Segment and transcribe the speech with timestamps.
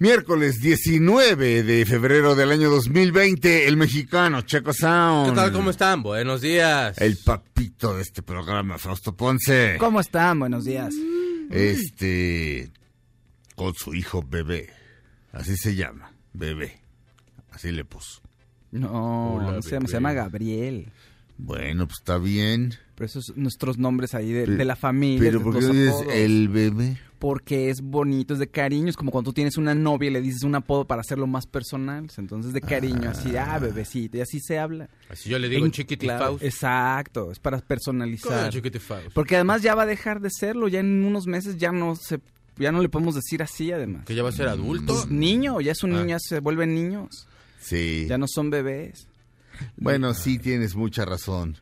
[0.00, 5.30] Miércoles 19 de febrero del año 2020, el mexicano Checo Sound.
[5.30, 5.52] ¿Qué tal?
[5.52, 6.04] ¿Cómo están?
[6.04, 6.96] Buenos días.
[6.98, 9.76] El papito de este programa, Fausto Ponce.
[9.80, 10.38] ¿Cómo están?
[10.38, 10.94] Buenos días.
[11.50, 12.70] Este.
[13.56, 14.70] Con su hijo bebé.
[15.32, 16.78] Así se llama, bebé.
[17.50, 18.20] Así le puso.
[18.70, 20.92] No, Hola, no se, llama, se llama Gabriel.
[21.38, 22.74] Bueno, pues está bien.
[22.94, 25.28] Pero esos nuestros nombres ahí de, Pero- de la familia.
[25.28, 26.98] Pero ¿por qué dices el bebé?
[27.18, 28.88] Porque es bonito, es de cariño.
[28.88, 31.46] Es como cuando tú tienes una novia y le dices un apodo para hacerlo más
[31.46, 32.06] personal.
[32.16, 34.18] Entonces, de cariño, así, ah, bebecito.
[34.18, 34.88] Y así se habla.
[35.10, 38.52] Así yo le digo En- claro, Exacto, es para ¿Cómo personalizar.
[39.14, 40.68] Porque además ya va a dejar de serlo.
[40.68, 42.20] Ya en unos meses ya no se,
[42.56, 44.04] ya no le podemos decir así, además.
[44.04, 44.94] ¿Que ya va a ser adulto?
[44.94, 45.96] Pues niño, ya es un Ah.
[45.98, 47.26] niño, ya se vuelven niños.
[47.60, 48.06] Sí.
[48.08, 49.08] Ya no son bebés.
[49.76, 51.56] Bueno, sí tienes mucha razón.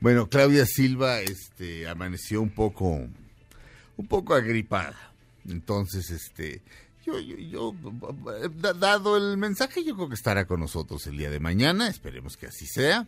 [0.00, 3.06] Bueno, Claudia Silva este amaneció un poco
[4.02, 5.12] un poco agripada.
[5.48, 6.60] Entonces, este
[7.06, 7.74] yo, yo, yo,
[8.54, 11.88] da- dado el mensaje, yo creo que estará con nosotros el día de mañana.
[11.88, 13.06] Esperemos que así sea.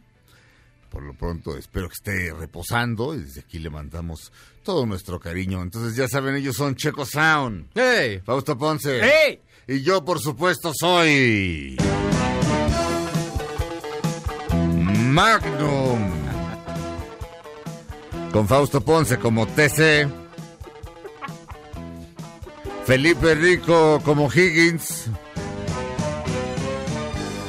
[0.90, 5.60] Por lo pronto, espero que esté reposando y desde aquí le mandamos todo nuestro cariño.
[5.62, 8.20] Entonces, ya saben, ellos son Checo Sound, ¡Hey!
[8.24, 9.00] Fausto Ponce.
[9.00, 9.40] ¡Ey!
[9.66, 11.76] Y yo, por supuesto, soy.
[15.10, 16.12] Magnum.
[18.32, 20.23] Con Fausto Ponce como TC.
[22.86, 25.06] Felipe Rico como Higgins.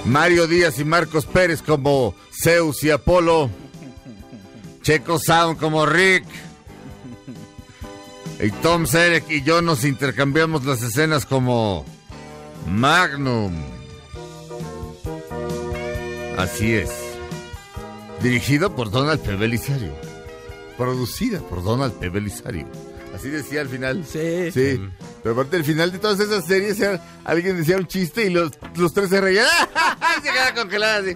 [0.06, 3.50] Mario Díaz y Marcos Pérez como Zeus y Apolo.
[4.82, 6.26] Checo Sound como Rick.
[8.40, 11.86] Y Tom Selleck y yo nos intercambiamos las escenas como
[12.68, 13.54] Magnum.
[16.38, 16.92] Así es.
[18.22, 19.36] Dirigido por Donald P.
[19.36, 19.94] Belisario.
[20.78, 22.10] Producida por Donald P.
[22.10, 22.68] Belisario.
[23.14, 24.06] Así decía al final.
[24.06, 24.52] Sí.
[24.52, 24.82] Sí.
[25.26, 28.52] Pero aparte, al final de todas esas series, era- alguien decía un chiste y los,
[28.76, 29.48] los tres se reían.
[30.24, 31.00] Se quedaba congelada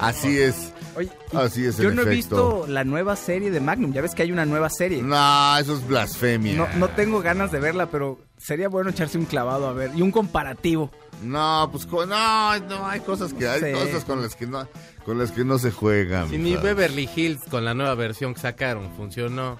[0.00, 0.38] así.
[0.38, 0.72] Es.
[0.96, 3.92] Oye, Así es, Yo no he visto la nueva serie de Magnum.
[3.92, 5.02] Ya ves que hay una nueva serie.
[5.02, 6.68] No, No, eso es blasfemia.
[6.76, 9.90] no, tengo ganas de verla, pero sería bueno echarse un clavado a ver.
[9.96, 10.90] Y un comparativo.
[11.22, 13.72] No, pues co- no, no, hay cosas que hay Sí.
[13.72, 14.68] cosas con las que no
[15.04, 16.28] con las que no se juegan.
[16.30, 16.54] Si ni.
[16.56, 19.58] Beverly Hills con la nueva versión que sacaron funcionó.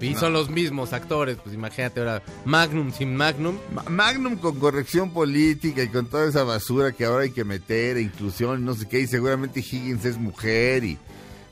[0.00, 3.56] Y son los mismos actores, pues imagínate ahora Magnum sin Magnum.
[3.74, 7.96] Ma- Magnum con corrección política y con toda esa basura que ahora hay que meter,
[7.98, 10.98] e inclusión no sé qué, y seguramente Higgins es mujer y,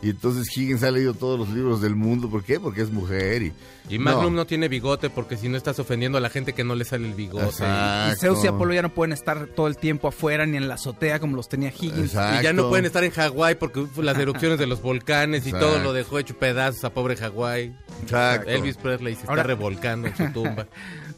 [0.01, 2.61] y entonces Higgins ha leído todos los libros del mundo, ¿por qué?
[2.61, 3.53] Porque es mujer y...
[3.91, 6.75] Y Magnum no, tiene bigote porque si no estás ofendiendo a la gente que no
[6.75, 7.47] le sale el bigote.
[7.47, 8.13] Exacto.
[8.15, 10.75] Y Zeus y Apolo ya no pueden estar todo el tiempo afuera ni en la
[10.75, 12.11] azotea como los tenía Higgins.
[12.13, 12.41] Exacto.
[12.41, 15.69] Y ya no pueden estar en Hawái porque las erupciones de los volcanes y Exacto.
[15.69, 17.75] todo lo dejó hecho pedazos a pobre Hawái.
[18.03, 18.51] Exacto.
[18.51, 20.67] Elvis Presley se Ahora- está revolcando en su tumba.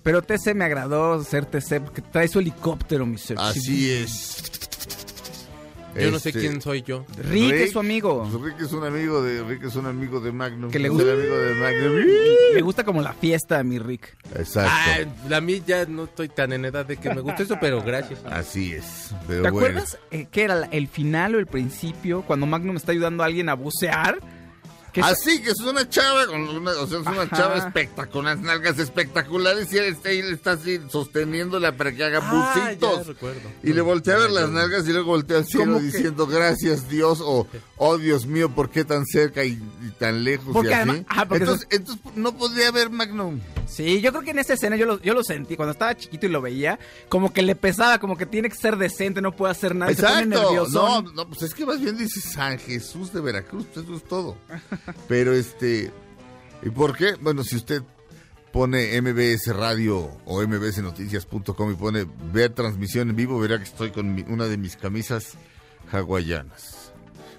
[0.05, 3.41] Pero TC me agradó ser TC porque trae su helicóptero, mi Zeus.
[3.41, 4.45] Así es.
[5.99, 7.05] Yo no sé Este, quién soy yo.
[7.31, 8.29] Rick, es su amigo.
[8.31, 10.71] pues Rick es un amigo de Rick es un amigo de Magnum.
[10.71, 11.95] Que le gusta- amigo de Magnum.
[12.55, 14.17] Me gusta como la fiesta, mi Rick.
[14.37, 14.71] Exacto.
[15.31, 17.83] Ah, a mí ya no estoy tan en edad de que me guste eso, pero
[17.83, 18.21] gracias.
[18.27, 19.15] Así es.
[19.27, 19.67] Pero ¿Te bueno.
[19.67, 23.49] acuerdas eh, qué era el final o el principio cuando Magnum está ayudando a alguien
[23.49, 24.19] a bucear?
[24.93, 27.37] Que es- Así que es una chava, con una, o sea, es una Ajá.
[27.37, 32.05] chava espectacular, con unas nalgas espectaculares y él está, él está así sosteniéndola para que
[32.05, 33.17] haga Ah, bucitos.
[33.63, 37.21] y le voltea a ver las nalgas y luego voltea al cielo diciendo gracias Dios
[37.23, 37.47] o
[37.77, 39.53] oh Dios mío, ¿por qué tan cerca y,
[39.87, 40.91] y tan lejos Porque y así?
[40.91, 43.41] además- ah, porque entonces, entonces no podría haber Magnum.
[43.67, 45.55] Sí, yo creo que en esa escena yo lo, yo lo sentí.
[45.57, 46.79] Cuando estaba chiquito y lo veía,
[47.09, 49.93] como que le pesaba, como que tiene que ser decente, no puede hacer nada.
[49.93, 50.43] y se pone Exacto.
[50.43, 51.03] nervioso.
[51.03, 54.05] No, no, pues es que más bien dice San Jesús de Veracruz, pues eso es
[54.05, 54.37] todo.
[55.09, 55.91] Pero este,
[56.63, 57.15] ¿y por qué?
[57.21, 57.83] Bueno, si usted
[58.53, 64.15] pone MBS Radio o mbsnoticias.com y pone ver transmisión en vivo, verá que estoy con
[64.15, 65.35] mi- una de mis camisas
[65.93, 66.93] hawaianas.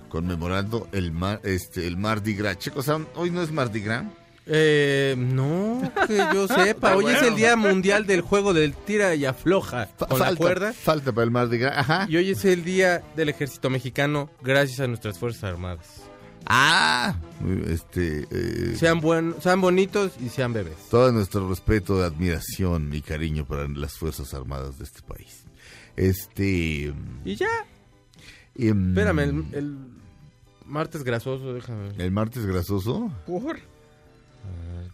[0.10, 2.58] conmemorando el mar, este, el Mardi Gras.
[2.58, 3.08] Chicos, ¿saben?
[3.16, 4.04] hoy no es Mardi Gras.
[4.46, 6.96] Eh, no, que yo sepa.
[6.98, 10.74] Hoy es el Día Mundial del Juego del Tira y Afloja con la falta, cuerda.
[10.74, 11.78] falta para el Mardi Gras.
[11.78, 12.08] Ajá.
[12.10, 16.02] Y hoy es el Día del Ejército Mexicano gracias a nuestras Fuerzas Armadas.
[16.46, 17.16] Ah,
[17.68, 20.76] este, eh, Sean, buen, sean bonitos y sean bebés.
[20.90, 25.44] todo nuestro respeto, admiración y cariño para las Fuerzas Armadas de este país.
[25.96, 26.94] Este.
[27.26, 27.48] Y ya.
[28.56, 29.78] em, Espérame, el, el
[30.66, 31.90] martes grasoso, déjame.
[31.90, 32.02] ver.
[32.02, 33.12] ¿El martes grasoso?
[33.26, 33.60] ¿Por?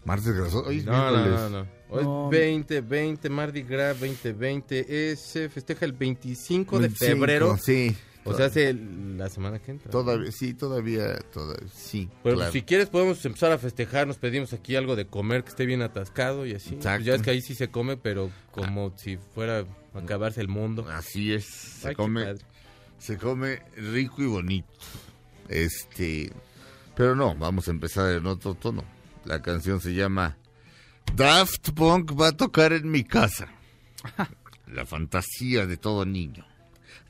[0.05, 0.67] Martes grasoso.
[0.67, 1.39] Hoy es No, no, miércoles.
[1.39, 1.67] no, no.
[1.89, 2.25] Hoy No.
[2.25, 5.11] es 20, 20, Mardi Gras 2020.
[5.11, 7.57] Es, se festeja el 25 de 25, febrero.
[7.57, 7.95] Sí.
[8.27, 9.89] O sea, hace la semana que entra.
[9.89, 12.09] Todavía, sí, todavía, todavía, sí.
[12.23, 12.51] Pero claro.
[12.51, 15.81] si quieres podemos empezar a festejar, nos pedimos aquí algo de comer que esté bien
[15.81, 16.75] atascado y así.
[16.75, 16.97] Exacto.
[16.97, 20.47] Pues ya es que ahí sí se come, pero como si fuera a acabarse el
[20.47, 20.85] mundo.
[20.89, 21.45] Así es.
[21.45, 22.35] Se Ay, come,
[22.97, 24.67] se come rico y bonito.
[25.49, 26.31] Este,
[26.95, 28.83] pero no, vamos a empezar en otro tono.
[29.25, 30.37] La canción se llama
[31.15, 33.47] Daft Punk va a tocar en mi casa.
[34.67, 36.45] La fantasía de todo niño.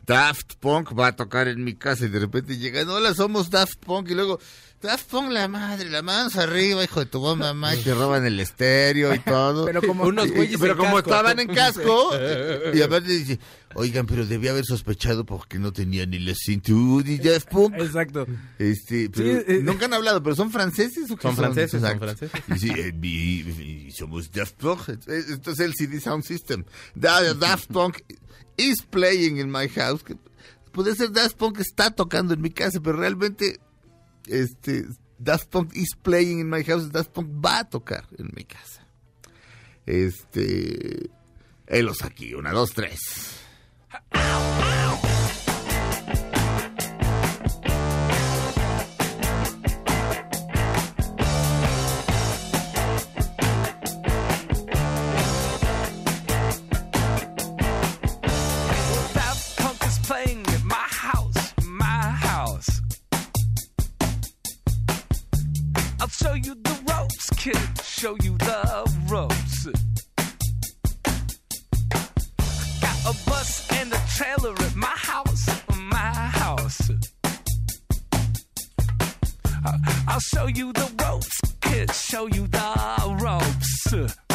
[0.08, 3.76] Daft Punk va a tocar en mi casa y de repente llegan, hola, somos Daft
[3.86, 4.40] Punk y luego,
[4.82, 8.40] Daft Punk la madre, la manos arriba, hijo de tu mamá, y te roban el
[8.40, 9.66] estéreo y todo.
[9.68, 11.10] Pero como Unos güeyes pero en como casco.
[11.10, 12.12] estaban en casco,
[12.74, 13.40] y aparte dice,
[13.76, 17.74] oigan, pero debía haber sospechado porque no tenía ni la cintura y Daft Punk.
[17.78, 18.26] Exacto.
[18.58, 19.60] Este, pero eh.
[19.62, 22.42] nunca han hablado, pero son franceses o qué Son franceses, son franceses.
[22.56, 24.88] Y sí, eh, y- y somos Daft Punk.
[25.08, 26.64] Esto es el CD Sound System.
[26.96, 27.98] Da- Daft Punk
[28.58, 30.04] is playing in my house.
[30.04, 30.18] Que
[30.72, 33.60] Puede ser Daft Punk está tocando en mi casa, pero realmente
[34.28, 34.86] este
[35.18, 36.92] Daft Punk is playing in my house.
[36.92, 38.86] Daft Punk va a tocar en mi casa.
[39.86, 41.10] Este,
[41.66, 43.00] helos aquí, una, dos, tres.
[68.00, 69.66] Show you the ropes.
[72.80, 76.92] Got a bus and a trailer at my house, my house.
[79.66, 81.92] I- I'll show you the ropes, kid.
[81.92, 84.27] Show you the ropes.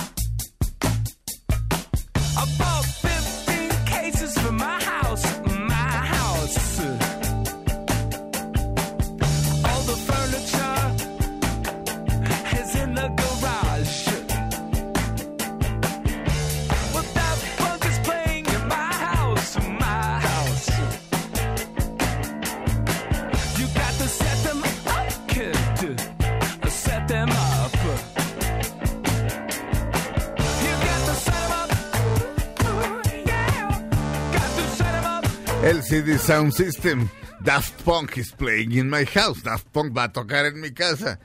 [35.92, 37.10] CD Sound System.
[37.44, 39.42] Daft Punk is playing in my house.
[39.42, 41.20] Daft Punk va a tocar en mi casa.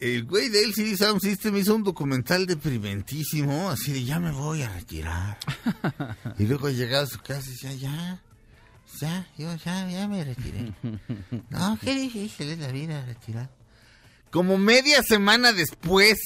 [0.00, 4.62] El güey del CD Sound System hizo un documental deprimentísimo, así de ya me voy
[4.62, 5.38] a retirar.
[6.40, 8.20] y luego llegaba a su casa y decía, ya,
[8.98, 10.72] ya, yo ya, ya me retiré.
[11.50, 13.50] No, qué difícil es la vida retirar.
[14.32, 16.18] Como media semana después,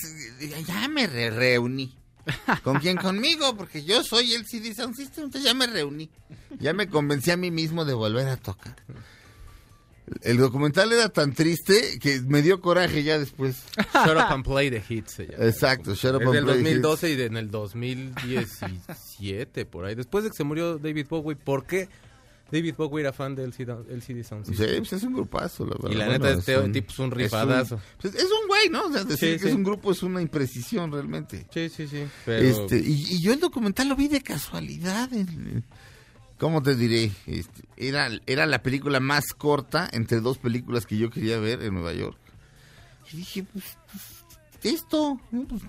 [0.67, 1.95] ya me re- reuní.
[2.63, 2.97] ¿Con quién?
[2.97, 6.11] Conmigo, porque yo soy el CD Sound System, entonces ya me reuní.
[6.59, 8.77] Ya me convencí a mí mismo de volver a tocar.
[10.23, 13.57] El documental era tan triste que me dio coraje ya después.
[13.93, 15.13] Shut Up and Play the Hits.
[15.13, 15.45] se llama.
[15.45, 19.95] Exacto, Shut Up Es and del Play 2012 y de- en el 2017, por ahí.
[19.95, 21.91] Después de que se murió David Bowie, ¿por qué
[22.51, 25.91] David Bowie era fan del LCD, LCD Sound Sí, pues es un grupazo, la verdad.
[25.91, 27.81] Y la Bueno, neta, este tipo es un es rifadazo.
[28.01, 28.87] pues es un güey, ¿no?
[28.87, 29.49] O sea, decir Sí, que sí.
[29.49, 31.47] es un grupo es una imprecisión realmente.
[31.53, 32.05] Sí, sí, sí.
[32.25, 35.13] Pero Este, y, y yo el documental lo vi de casualidad.
[35.13, 35.65] en-
[36.39, 37.11] ¿Cómo te diré?
[37.27, 41.75] Este, era, era la película más corta entre dos películas que yo quería ver en
[41.75, 42.17] Nueva York.
[43.13, 45.21] Y dije, pues, pues, esto.
[45.31, 45.63] Pues,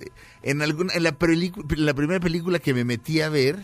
[0.00, 0.08] eh,
[0.42, 1.16] en, alguna, en, la
[1.76, 3.62] la primera película que me metí a ver,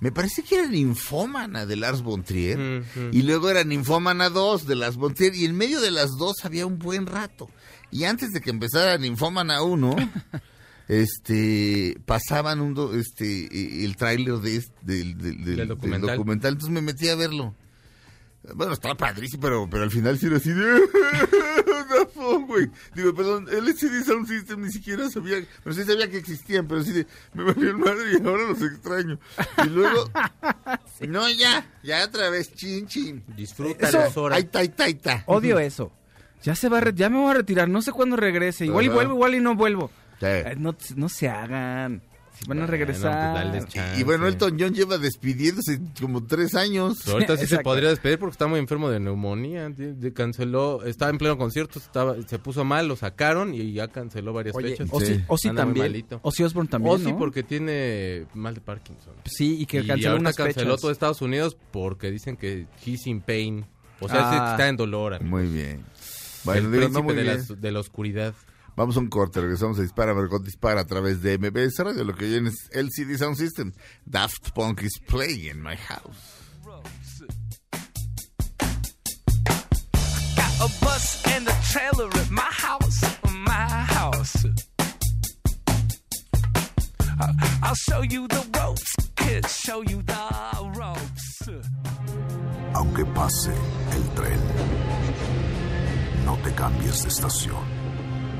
[0.00, 2.58] me parece que era Ninfómana de Lars von Trier.
[2.58, 3.08] Ujú.
[3.12, 5.34] Y luego era Ninfómana 2 de Lars von Trier.
[5.34, 7.48] Y en medio de las dos había un buen rato.
[7.90, 9.96] Y antes de que empezara Ninfómana 1,
[10.88, 15.68] este, pasaban un do- este, eh, el tráiler de este- del, del- del- Del del
[15.68, 16.16] documental.
[16.16, 16.52] documental.
[16.54, 17.54] Entonces me metí a verlo.
[18.54, 20.64] Bueno, estaba padrísimo, pero, pero al final sí era así de...
[21.90, 22.70] Dafón, güey.
[22.94, 25.44] Digo, perdón, LCD Sound System ni siquiera sabía...
[25.62, 27.06] Pero sí sabía que existían, pero sí de...
[27.34, 29.18] Me valió el madre y ahora los extraño.
[29.64, 30.08] Y luego...
[31.00, 33.24] No, ya, ya otra vez, chin, chin.
[33.36, 34.38] Disfruta Eso- las horas.
[34.38, 35.22] Está, está, ahí está.
[35.26, 35.90] Odio eso.
[36.42, 38.66] Ya se va a re- ya me voy a retirar, no sé cuándo regrese.
[38.66, 39.90] Igual y vuelvo, igual y no vuelvo.
[40.20, 40.26] Sí.
[40.58, 42.02] No, no se hagan.
[42.46, 43.50] Van a Bueno, regresar.
[43.50, 44.00] pues chance.
[44.00, 46.98] Y bueno, Elton John lleva despidiéndose como tres años.
[47.04, 49.70] Pero ahorita sí se podría despedir porque está muy enfermo de neumonía.
[50.14, 54.56] canceló, estaba en pleno concierto, estaba, se puso mal, lo sacaron y ya canceló varias
[54.56, 54.88] Oye, fechas.
[54.90, 55.24] Ozzy, Sí.
[55.28, 56.04] Ozzy también.
[56.22, 57.18] Ozzy Osbourne también, O sí, ¿no?
[57.18, 59.12] porque tiene mal de Parkinson.
[59.26, 60.80] Sí, y que y canceló ahorita unas canceló fechas.
[60.80, 63.66] todo Estados Unidos porque dicen que he's in pain.
[64.00, 64.30] O sea, Ah.
[64.46, 65.12] que está en dolor.
[65.14, 65.30] amigo.
[65.36, 65.70] Muy bien.
[65.80, 65.84] el
[66.44, 67.44] Bueno, digo, no príncipe muy de, bien.
[67.50, 68.34] la, de la oscuridad.
[68.80, 72.14] Vamos a un corte, regresamos a Dispara, Margot Dispara a través de MBS Radio, lo
[72.14, 73.72] que viene es LCD Sound System.
[74.06, 76.16] Daft Punk is playing in my house.
[80.34, 83.02] Got a bus and a trailer at my house,
[83.44, 84.46] my house.
[87.20, 91.42] I- I'll show you the ropes, kids, show you the ropes.
[92.72, 93.52] Aunque pase
[93.92, 94.40] el tren,
[96.24, 97.79] no te cambies de estación.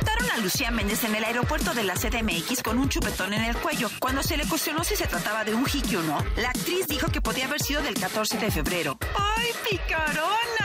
[0.00, 3.54] Captaron a Lucía Méndez en el aeropuerto de la CDMX con un chupetón en el
[3.54, 3.90] cuello.
[3.98, 7.08] Cuando se le cuestionó si se trataba de un jiqui o no, la actriz dijo
[7.08, 8.96] que podía haber sido del 14 de febrero.
[9.14, 10.59] ¡Ay, picarona!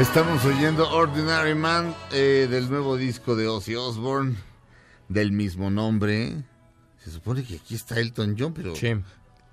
[0.00, 4.36] Estamos oyendo Ordinary Man eh, del nuevo disco de Ozzy Osbourne,
[5.08, 6.36] del mismo nombre.
[6.98, 8.94] Se supone que aquí está Elton John, pero Sí.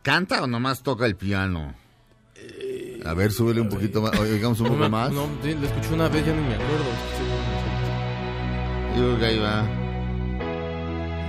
[0.04, 1.74] ¿canta o nomás toca el piano?
[3.06, 5.12] A ver, súbele un poquito más, oigamos un poco más.
[5.12, 6.86] no, lo escuché una vez, ya ni me acuerdo.
[8.96, 9.64] Yo creo que ahí va.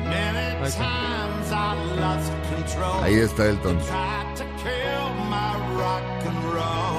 [0.04, 0.78] Many Ahí está.
[0.78, 3.04] times I lost control.
[3.04, 3.78] Ahí está Elton.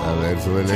[0.06, 0.74] A ver, súbele.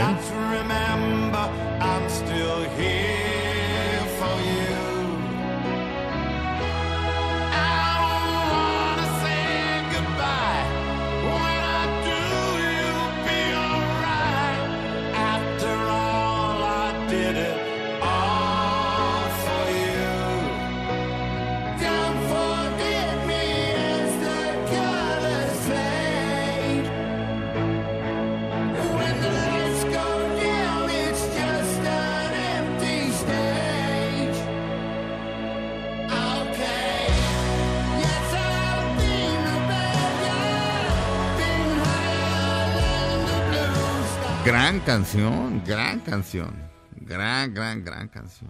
[44.46, 46.52] Gran canción, gran canción.
[47.00, 48.50] Gran, gran, gran canción.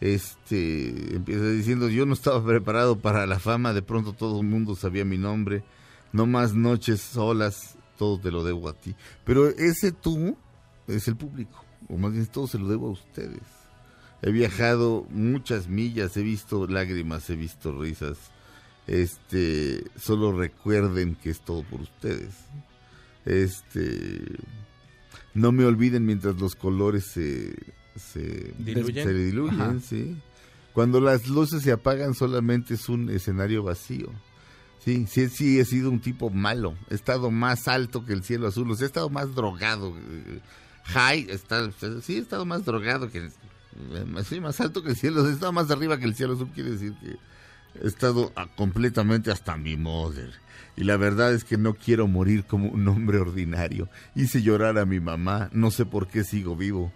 [0.00, 4.76] Este, empieza diciendo, yo no estaba preparado para la fama, de pronto todo el mundo
[4.76, 5.64] sabía mi nombre,
[6.12, 8.94] no más noches solas, todo te lo debo a ti.
[9.24, 10.36] Pero ese tú
[10.86, 13.42] es el público, o más bien todo se lo debo a ustedes.
[14.22, 18.18] He viajado muchas millas, he visto lágrimas, he visto risas.
[18.86, 22.34] Este, solo recuerden que es todo por ustedes.
[23.24, 24.22] Este,
[25.34, 27.54] no me olviden mientras los colores se,
[27.96, 29.06] se ¿Diluyen?
[29.06, 30.16] se diluyen, sí.
[30.72, 34.10] Cuando las luces se apagan solamente es un escenario vacío.
[34.84, 36.74] Sí, sí, sí, he sido un tipo malo.
[36.90, 38.70] He estado más alto que el cielo azul.
[38.70, 39.94] O sea, he estado más drogado.
[40.84, 41.70] High, está,
[42.02, 43.30] sí, he estado más drogado que...
[44.28, 45.26] Sí, más alto que el cielo.
[45.28, 46.50] He estado más arriba que el cielo azul.
[46.52, 47.16] Quiere decir que
[47.80, 50.32] he estado completamente hasta mi mother.
[50.76, 53.88] Y la verdad es que no quiero morir como un hombre ordinario.
[54.14, 55.50] Hice llorar a mi mamá.
[55.52, 56.92] No sé por qué sigo vivo.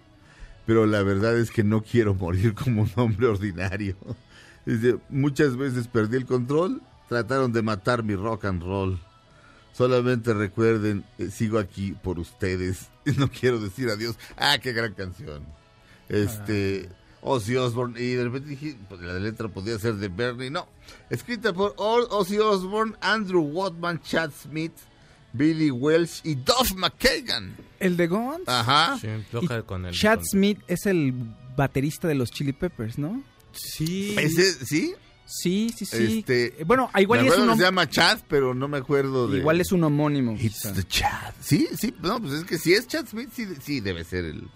[0.65, 3.97] Pero la verdad es que no quiero morir como un hombre ordinario.
[5.11, 6.83] Muchas veces perdí el control.
[7.09, 8.99] Trataron de matar mi rock and roll.
[9.73, 12.89] Solamente recuerden, eh, sigo aquí por ustedes.
[13.19, 14.19] No quiero decir adiós.
[14.37, 15.45] Ah, qué gran canción.
[16.09, 16.89] Este,
[17.23, 18.01] Ozzy Osbourne.
[18.01, 20.51] Y de repente dije, pues, la letra podía ser de Bernie.
[20.51, 20.69] No,
[21.11, 24.73] escrita por Ozzy Osbourne, Andrew Watman, Chad Smith,
[25.33, 27.57] Billy Welsh y Duff McKagan.
[27.79, 28.49] El de Guns.
[28.49, 28.99] Ajá.
[29.01, 29.95] Sí, toca con el...
[29.95, 31.13] Chad con- Smith es el
[31.57, 33.23] baterista de los Chili Peppers, ¿no?
[33.53, 34.15] Sí.
[34.19, 34.95] Ese, ¿Sí?
[35.29, 36.19] Sí, sí, sí.
[36.21, 39.39] Este, bueno, igual me es un que se llama Chad, pero no me acuerdo de...
[39.39, 40.37] igual es un homónimo.
[40.39, 41.35] It's the Chad.
[41.41, 44.49] Sí, sí, no, pues es que si es Chad Smith, sí, sí debe ser el...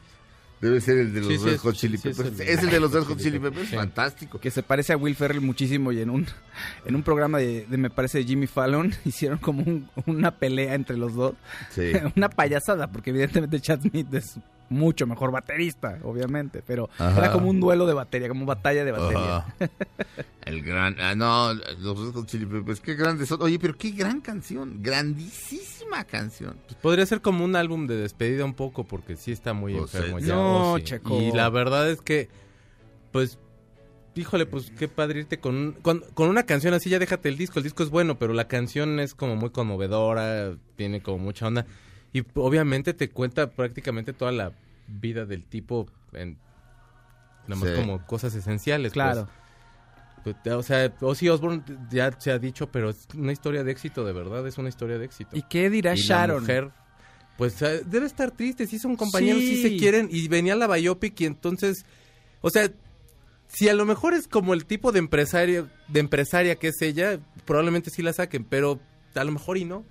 [0.60, 2.40] Debe ser el de los Sí, Red Hot Chili sí, es Peppers.
[2.40, 4.38] el es, el de los Red Hot Chili Peppers, fantástico.
[4.40, 6.26] que se parece a Will Ferrell muchísimo y en un
[6.84, 10.74] en un programa de, de, me parece de Jimmy Fallon hicieron como un- una pelea
[10.74, 11.34] entre los dos
[11.70, 11.92] Sí.
[12.16, 14.36] una payasada porque evidentemente Chad Smith es
[14.70, 17.18] mucho mejor baterista obviamente pero Ajá.
[17.18, 19.44] era como un duelo de batería como batalla de batería.
[20.46, 20.96] El gran...
[21.00, 23.42] ah, no, los Red Hot Chili Peppers, qué grandes son.
[23.42, 24.82] Oye, pero qué gran canción.
[24.82, 26.56] Grandísima canción.
[26.66, 29.94] Pues podría ser como un álbum de despedida un poco porque sí está muy Pues,
[29.94, 30.34] enfermo ya.
[30.34, 30.78] no.
[30.78, 31.20] Checo.
[31.20, 32.28] Y la verdad es que,
[33.12, 33.38] pues,
[34.14, 37.36] híjole, pues qué padre irte con, un- con, con una canción así, ya déjate el
[37.36, 37.58] disco.
[37.58, 41.66] El disco es bueno, pero la canción es como muy conmovedora, tiene como mucha onda.
[42.12, 44.52] Y obviamente te cuenta prácticamente toda la
[44.88, 46.36] vida del tipo en...
[47.46, 47.76] Nada más Sí.
[47.76, 48.92] como cosas esenciales.
[48.92, 48.94] pues.
[48.94, 49.28] claro
[50.22, 54.04] Pues, o sea, Ozzy Osbourne ya se ha dicho, pero es una historia de éxito,
[54.04, 55.34] de verdad, es una historia de éxito.
[55.36, 56.70] y qué dirá Y la Sharon mujer,
[57.38, 59.62] pues eh, debe estar triste, si son compañeros, si Sí.
[59.62, 61.86] se quieren, y venía la biopic y entonces,
[62.42, 62.70] o sea,
[63.48, 67.18] si a lo mejor es como el tipo de empresario, de empresaria que es ella,
[67.46, 68.78] probablemente sí la saquen, pero
[69.14, 69.84] a lo mejor y no,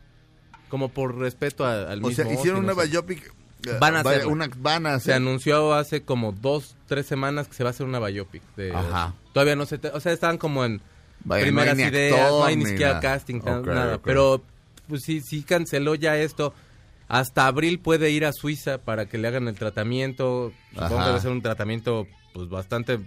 [0.69, 2.89] como por respeto a- al O mismo sea, hicieron no una sé.
[2.89, 3.25] biopic.
[3.67, 4.27] eh, Van a hacerla.
[4.27, 5.13] una, van a Se hacer.
[5.15, 8.41] anunció hace como dos, tres semanas que se va a hacer una biopic.
[8.55, 9.13] De, Ajá.
[9.33, 9.77] Todavía no se...
[9.77, 10.81] te- o sea, estaban como en
[11.25, 13.01] Vaya, no primeras ideas, actor no hay ni siquiera nada.
[13.01, 13.97] casting, nada.
[14.01, 14.41] Pero
[14.87, 16.53] pues sí, sí canceló ya esto.
[17.09, 20.53] Hasta abril puede ir a Suiza para que le hagan el tratamiento.
[20.73, 21.03] Supongo Ajá.
[21.03, 22.99] que debe ser un tratamiento pues bastante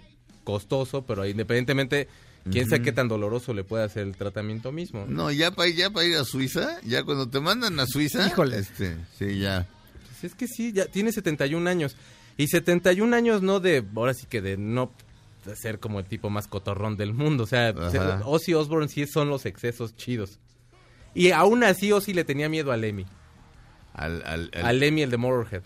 [0.43, 2.07] costoso, pero independientemente,
[2.51, 5.05] quién sabe qué tan doloroso le puede hacer el tratamiento mismo.
[5.07, 8.25] No, ya para ya pa ir a Suiza, ya cuando te mandan a Suiza.
[8.27, 8.57] Híjole.
[8.59, 9.67] Este, sí, ya.
[10.09, 11.95] Pues es que sí, ya tiene 71 años.
[12.37, 14.91] Y 71 años no de, ahora sí que de no
[15.55, 17.43] ser como el tipo más cotorrón del mundo.
[17.43, 18.21] O sea, Ajá.
[18.25, 20.39] Ozzy Osbourne sí son los excesos chidos.
[21.13, 23.05] Y aún así Ozzy le tenía miedo a Lemmy.
[23.93, 25.61] Al, al, al- A Lemmy, el de Motorhead.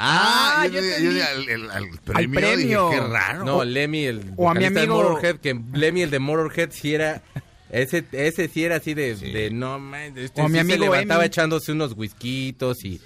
[0.00, 2.40] Ah, Ah, yo, yo yo- yo- al, al- al premio.
[2.40, 2.88] premio.
[2.90, 3.44] Dije, qué raro.
[3.44, 6.94] No, Lemmy, el o a mi de amigo- Motorhead, que Lemmy, el de Motorhead, sí
[6.94, 7.22] era...
[7.70, 10.84] Ese, ese sí era así de, de no man, este O mi sí se amigo
[10.84, 12.98] levantaba echándose unos whiskitos y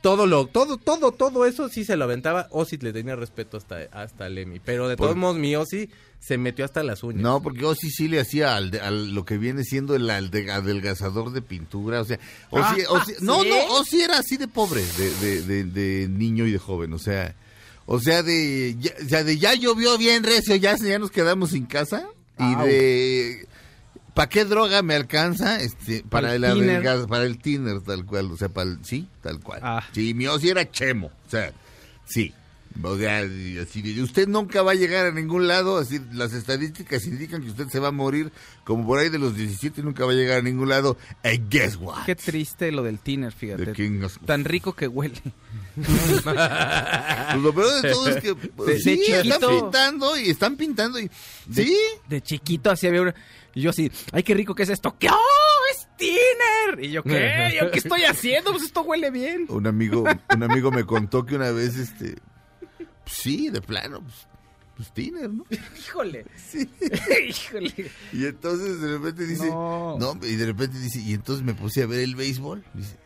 [0.00, 2.48] todo lo, todo, todo, todo eso sí se lo aventaba.
[2.50, 4.60] Ozzy le tenía respeto hasta, hasta Lemmy.
[4.60, 7.22] Pero de Por- todos modos, mi Ozzy se metió hasta las uñas.
[7.22, 11.32] No, porque Ozzy sí le hacía al, de- al- lo que viene siendo el adelgazador
[11.32, 12.18] de pintura, o sea,
[12.50, 13.48] Ozzy, Ah, Ozzy- no, ¿sí?
[13.50, 16.98] no, Ozzy era así de pobre, de, de, de- de niño y de joven, o
[16.98, 17.34] sea,
[17.86, 21.50] o sea, de, ya, o sea, de ya llovió bien recio, ya, ya nos quedamos
[21.50, 22.06] sin casa,
[22.38, 22.64] y Au.
[22.66, 23.46] de,
[24.14, 25.60] ¿para qué droga me alcanza?
[25.60, 27.06] Este, para, el, el tiner.
[27.08, 29.60] para el tiner, tal cual, o sea, para el, sí, tal cual.
[29.62, 29.84] Ah.
[29.92, 31.52] Sí, mi Ozzy era chemo, o sea,
[32.06, 32.32] sí.
[32.84, 37.04] O sea, así de, usted nunca va a llegar a ningún lado, así las estadísticas
[37.04, 38.30] indican que usted se va a morir
[38.62, 40.96] como por ahí de los 17 y nunca va a llegar a ningún lado.
[41.24, 42.04] And guess what?
[42.06, 43.72] qué triste lo del tiner fíjate
[44.04, 45.20] of- tan rico que huele
[45.74, 50.56] Pues lo peor de todo es que pues, De- de sí, están pintando y están
[50.56, 51.10] pintando y
[51.52, 51.76] sí,
[52.08, 53.14] de chiquito así había una-
[53.54, 55.08] y yo así ay qué rico que es esto ¿qué?
[55.10, 59.66] ¡Oh, es tiner y yo qué ¿Yo qué estoy haciendo pues esto huele bien un
[59.66, 62.16] amigo un amigo me contó que una vez este
[62.78, 64.14] pues, sí, de plano, pues,
[64.76, 65.44] pues tiner, ¿no?
[65.78, 66.24] híjole
[67.28, 69.96] híjole Y entonces de repente dice, No.
[69.98, 70.18] no.
[70.26, 72.96] y de repente dice, y entonces me puse a ver el béisbol, dice,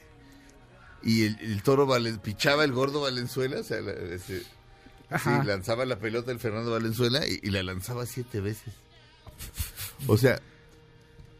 [1.03, 5.85] y el, el toro Valen, pichaba el gordo Valenzuela, o sea, la- ese- sí, lanzaba
[5.85, 8.73] la pelota el Fernando Valenzuela y, y la lanzaba siete veces.
[10.07, 10.41] O sea,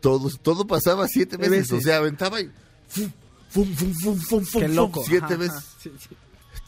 [0.01, 1.73] todo, todo pasaba siete veces, veces.
[1.73, 2.51] o sea, aventaba y
[2.89, 3.11] fum,
[3.49, 5.03] fum, fum, fum, fum, fum, Qué loco.
[5.07, 5.57] siete Ajá, veces.
[5.57, 5.77] ajá.
[5.83, 6.17] Sí, sí.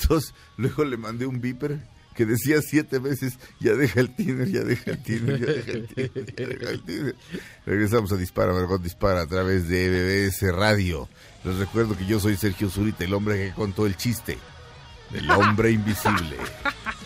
[0.00, 1.78] Entonces, luego le mandé un viper
[2.14, 5.86] que decía siete veces, ya deja el tiner, ya deja el tiner, ya deja el
[5.86, 7.16] tiner, ya deja el tiner.
[7.66, 9.88] Regresamos a Dispara, Margot Dispara a través de
[10.30, 11.08] BBS Radio.
[11.44, 14.38] Les recuerdo que yo soy Sergio Zurita, el hombre que contó el chiste
[15.10, 16.36] del hombre invisible.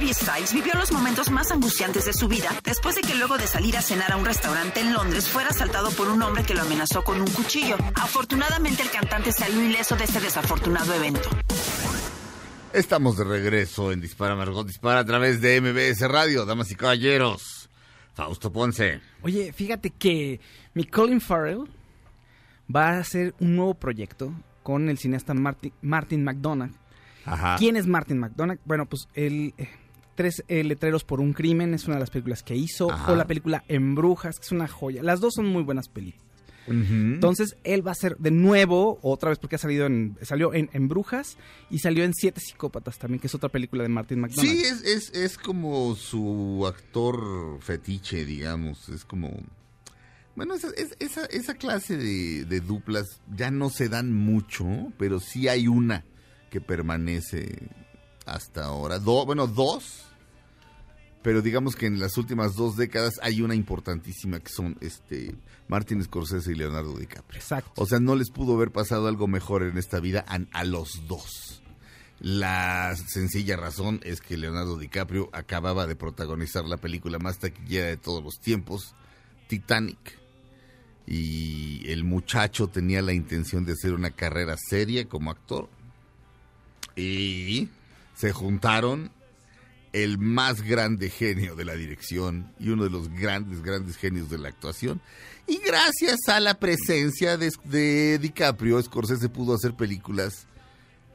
[0.00, 3.46] Harry Styles vivió los momentos más angustiantes de su vida después de que luego de
[3.46, 6.62] salir a cenar a un restaurante en Londres fuera asaltado por un hombre que lo
[6.62, 7.76] amenazó con un cuchillo.
[7.96, 11.28] Afortunadamente el cantante salió ileso de este desafortunado evento.
[12.72, 17.68] Estamos de regreso en Dispara, Margot Dispara a través de MBS Radio, damas y caballeros.
[18.14, 19.02] Fausto Ponce.
[19.20, 20.40] Oye, fíjate que
[20.72, 21.68] mi Colin Farrell
[22.74, 24.32] va a hacer un nuevo proyecto
[24.62, 26.72] con el cineasta Martin, Martin McDonagh.
[27.26, 27.56] Ajá.
[27.58, 28.60] ¿Quién es Martin McDonagh?
[28.64, 29.68] Bueno, pues el eh,
[30.20, 32.90] Tres eh, letreros por un crimen es una de las películas que hizo.
[32.90, 33.10] Ajá.
[33.12, 35.02] O la película En Brujas, que es una joya.
[35.02, 36.26] Las dos son muy buenas películas.
[36.68, 40.68] Entonces, él va a ser de nuevo, otra vez porque ha salido en, salió en,
[40.72, 41.36] en Brujas
[41.70, 44.46] y salió en Siete Psicópatas también, que es otra película de Martin McDonagh.
[44.48, 48.88] Sí, es, es, es como su actor fetiche, digamos.
[48.90, 49.32] Es como...
[50.36, 55.18] Bueno, esa, es- esa, esa clase de, de duplas ya no se dan mucho, pero
[55.18, 56.04] sí hay una
[56.50, 57.58] que permanece
[58.26, 58.98] hasta ahora.
[59.00, 60.04] Do- bueno, dos.
[61.22, 65.34] Pero digamos que en las últimas dos décadas hay una importantísima que son este
[65.68, 67.38] Martin Scorsese y Leonardo DiCaprio.
[67.38, 67.72] Exacto.
[67.76, 71.06] O sea, no les pudo haber pasado algo mejor en esta vida a, a los
[71.06, 71.62] dos.
[72.20, 77.96] La sencilla razón es que Leonardo DiCaprio acababa de protagonizar la película más taquillera de
[77.96, 78.94] todos los tiempos,
[79.48, 80.18] Titanic.
[81.06, 85.68] Y el muchacho tenía la intención de hacer una carrera seria como actor.
[86.94, 87.68] Y
[88.14, 89.10] se juntaron
[89.92, 94.38] el más grande genio de la dirección y uno de los grandes, grandes genios de
[94.38, 95.00] la actuación.
[95.46, 100.46] Y gracias a la presencia de, de DiCaprio, Scorsese pudo hacer películas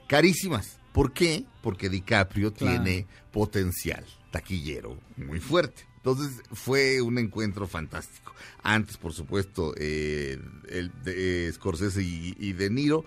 [0.08, 0.78] carísimas.
[0.94, 1.46] ¿Por qué?
[1.62, 2.84] Porque DiCaprio Claro.
[2.84, 5.86] tiene potencial taquillero muy fuerte.
[5.98, 8.34] Entonces fue un encuentro fantástico.
[8.62, 10.38] Antes, por supuesto, eh,
[10.70, 13.06] el de eh, Scorsese y, y De Niro.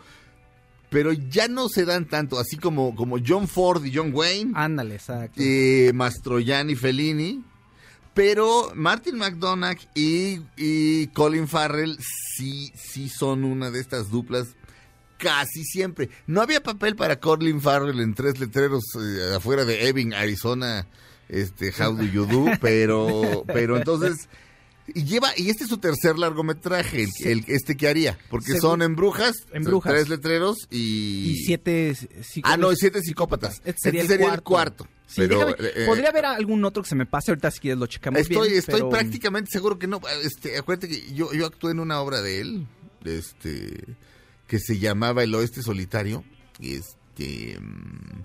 [0.91, 4.95] Pero ya no se dan tanto, así como, como John Ford y John Wayne Ándale,
[4.95, 5.41] exacto.
[5.43, 7.45] eh, Mastroianni Fellini.
[8.15, 14.57] Pero Martin McDonagh y, y Colin Farrell sí, sí son una de estas duplas
[15.19, 16.09] casi siempre.
[16.27, 20.87] No había papel para Colin Farrell en tres letreros eh, afuera de Ebbing, Arizona,
[21.29, 24.29] este, How Do You Do, pero, pero entonces...
[24.95, 28.61] Y lleva, y este es su tercer largometraje, el, el- este que haría, porque Según-
[28.61, 29.93] son en brujas, En Brujas.
[29.93, 31.31] tres letreros y...
[31.33, 32.43] Y siete psicópatas.
[32.45, 33.63] Ah, no, siete psicópatas.
[33.65, 34.85] Este sería, Este el, sería el cuarto.
[34.87, 34.99] cuarto.
[35.07, 37.79] Sí, Pero, déjame- eh, podría haber algún otro que se me pase ahorita si quieres
[37.79, 38.59] lo checamos Estoy, bien.
[38.59, 40.01] estoy pero- prácticamente seguro que no.
[40.23, 42.67] Este, acuérdate que yo, yo actué en una obra de él,
[43.05, 43.85] este,
[44.47, 46.25] que se llamaba El Oeste Solitario.
[46.61, 48.23] y Este, mm,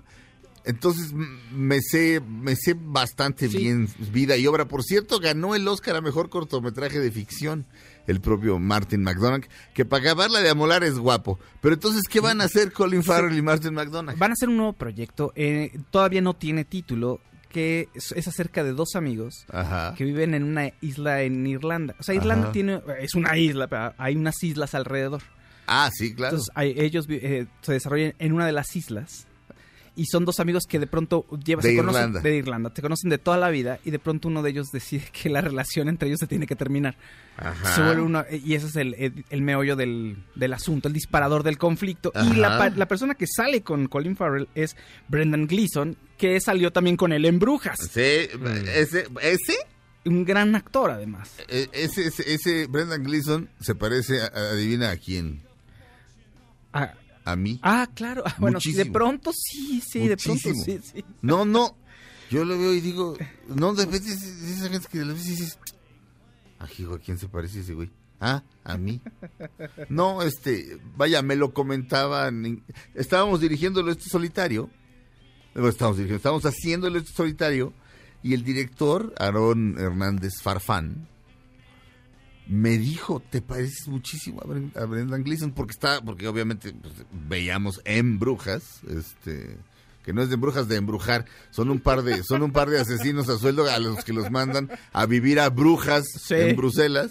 [0.64, 1.12] entonces
[1.52, 3.58] me sé, me sé bastante Sí.
[3.58, 4.66] bien vida y obra.
[4.66, 7.66] Por cierto, ganó el Oscar a mejor cortometraje de ficción.
[8.06, 11.38] El propio Martin McDonagh, que para acabarla de amolar es guapo.
[11.62, 14.18] Pero entonces, ¿qué van a hacer Colin Farrell y Martin McDonagh?
[14.18, 15.32] Van a hacer un nuevo proyecto.
[15.36, 17.20] eh, todavía no tiene título.
[17.50, 19.94] Que es, acerca de dos amigos Ajá.
[19.96, 21.94] que viven en una isla en Irlanda.
[22.00, 22.52] O sea, Irlanda Ajá.
[22.52, 22.80] tiene.
[22.98, 25.22] Es una isla, pero hay unas islas alrededor.
[25.68, 26.34] Ah, sí, claro.
[26.34, 29.28] Entonces, hay- ellos eh, se desarrollan en una de las islas.
[29.96, 32.20] Y son dos amigos que de pronto llevan De se conocen- Irlanda.
[32.20, 32.70] de Irlanda.
[32.74, 35.40] Te conocen de toda la vida y de pronto uno de ellos decide que la
[35.40, 36.96] relación entre ellos se tiene que terminar.
[37.36, 37.74] Ajá.
[37.76, 41.58] Se uno- y ese es el, el- el meollo del, del asunto, el disparador del
[41.58, 42.12] conflicto.
[42.32, 44.76] Y la, la persona que sale con Colin Farrell es
[45.08, 47.78] Brendan Gleeson, que salió también con él en Brujas.
[47.78, 48.00] Sí,
[48.74, 49.54] ese, ese
[50.06, 51.30] Un gran actor, además.
[51.48, 55.42] Eh, Ese, ese, ese Brendan Gleeson se parece, a- a- adivina a quién,
[56.72, 56.92] Ah,
[57.24, 57.58] a mí.
[57.62, 58.22] ah, claro.
[58.26, 61.04] Ah, Bueno, de pronto sí, sí, de pronto sí, sí.
[61.22, 61.76] No, no,
[62.30, 63.16] yo lo veo y digo,
[63.48, 65.58] no, de repente es- es esa gente que repente dices,
[66.58, 67.90] ah, hijo, ¿a quién se parece ese güey?
[68.20, 69.00] Ah, a mí.
[69.88, 74.70] No, este, vaya, me lo comentaban, en- estábamos dirigiendo el este solitario,
[75.54, 77.72] estábamos dirigiendo, estábamos haciendo el este solitario,
[78.22, 81.08] y el director, Aarón Hernández Farfán,
[82.46, 86.94] me dijo, te pareces muchísimo a, Bren- a Brendan Gleeson, porque está, porque obviamente pues,
[87.28, 89.56] veíamos en Brujas, este,
[90.04, 92.78] que no es de brujas de embrujar, son un par de, son un par de
[92.80, 96.34] asesinos a sueldo a los que los mandan a vivir a brujas Sí.
[96.34, 97.10] en Bruselas,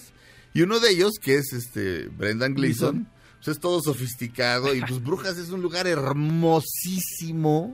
[0.53, 5.03] y uno de ellos, que es este Brendan Gleeson, pues es todo sofisticado, y pues
[5.03, 5.87] Brujas es un lugar
[6.67, 7.73] hermosísimo,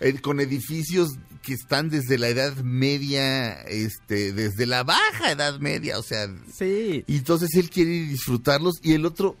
[0.00, 1.10] eh, con edificios
[1.42, 7.04] que están desde la Edad Media, este, desde la baja Edad Media, o sea, Sí.
[7.06, 9.36] y entonces él quiere ir disfrutarlos y el otro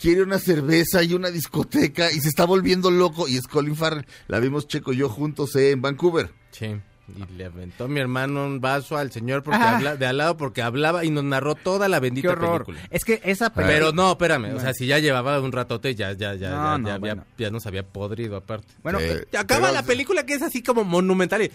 [0.00, 4.06] quiere una cerveza y una discoteca y se está volviendo loco y es Colin Farrell.
[4.28, 6.32] La vimos Checo y yo juntos eh, en Vancouver.
[6.52, 6.76] Sí.
[7.16, 9.76] Y le aventó mi hermano un vaso al señor porque Ah.
[9.76, 12.64] habla, de al lado porque hablaba y nos narró toda la Qué bendita horror.
[12.66, 12.86] película.
[12.90, 13.74] Es que esa película...
[13.78, 16.78] Pero no, espérame, o sea, si ya llevaba un ratote, ya, ya, ya, No, ya,
[16.78, 17.24] no, ya, había- bueno.
[17.38, 18.66] ya nos había podrido aparte.
[18.82, 21.50] Bueno, Eh, acaba pero- la película que es así como monumental y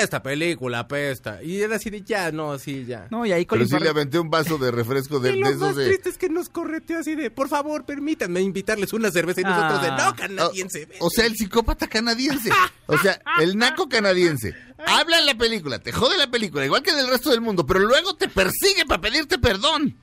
[0.00, 1.42] esta película apesta.
[1.42, 3.06] Y era así de ya, no, sí, ya.
[3.10, 5.48] no, y ahí Pero sí le aventé un vaso de refresco de, y de lo
[5.48, 5.86] esos más de...
[5.86, 9.82] triste es que nos correteó así de, por favor, permítanme invitarles una cerveza y nosotros
[9.82, 10.06] de, Ah.
[10.10, 10.88] no, canadiense.
[11.00, 12.50] O, o sea, el psicópata canadiense.
[12.86, 14.54] O sea, el naco canadiense.
[14.86, 17.64] Habla en la película, te jode la película, igual que en el resto del mundo,
[17.64, 19.96] pero luego te persigue para pedirte perdón.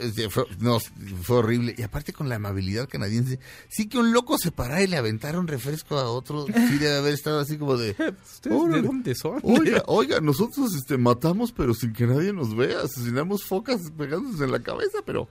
[0.00, 0.78] Este, Fue, no,
[1.22, 1.74] fue horrible.
[1.76, 5.38] Y aparte con la amabilidad canadiense, sí que un loco se parara y le aventara
[5.38, 6.46] un refresco a otro.
[6.46, 7.90] Sí debe haber estado así como de...
[8.32, 9.40] ¿Ustedes de dónde son?
[9.42, 12.82] Oiga, oiga, nosotros este, matamos, pero sin que nadie nos vea.
[12.82, 15.28] Asesinamos focas pegándose en la cabeza, pero,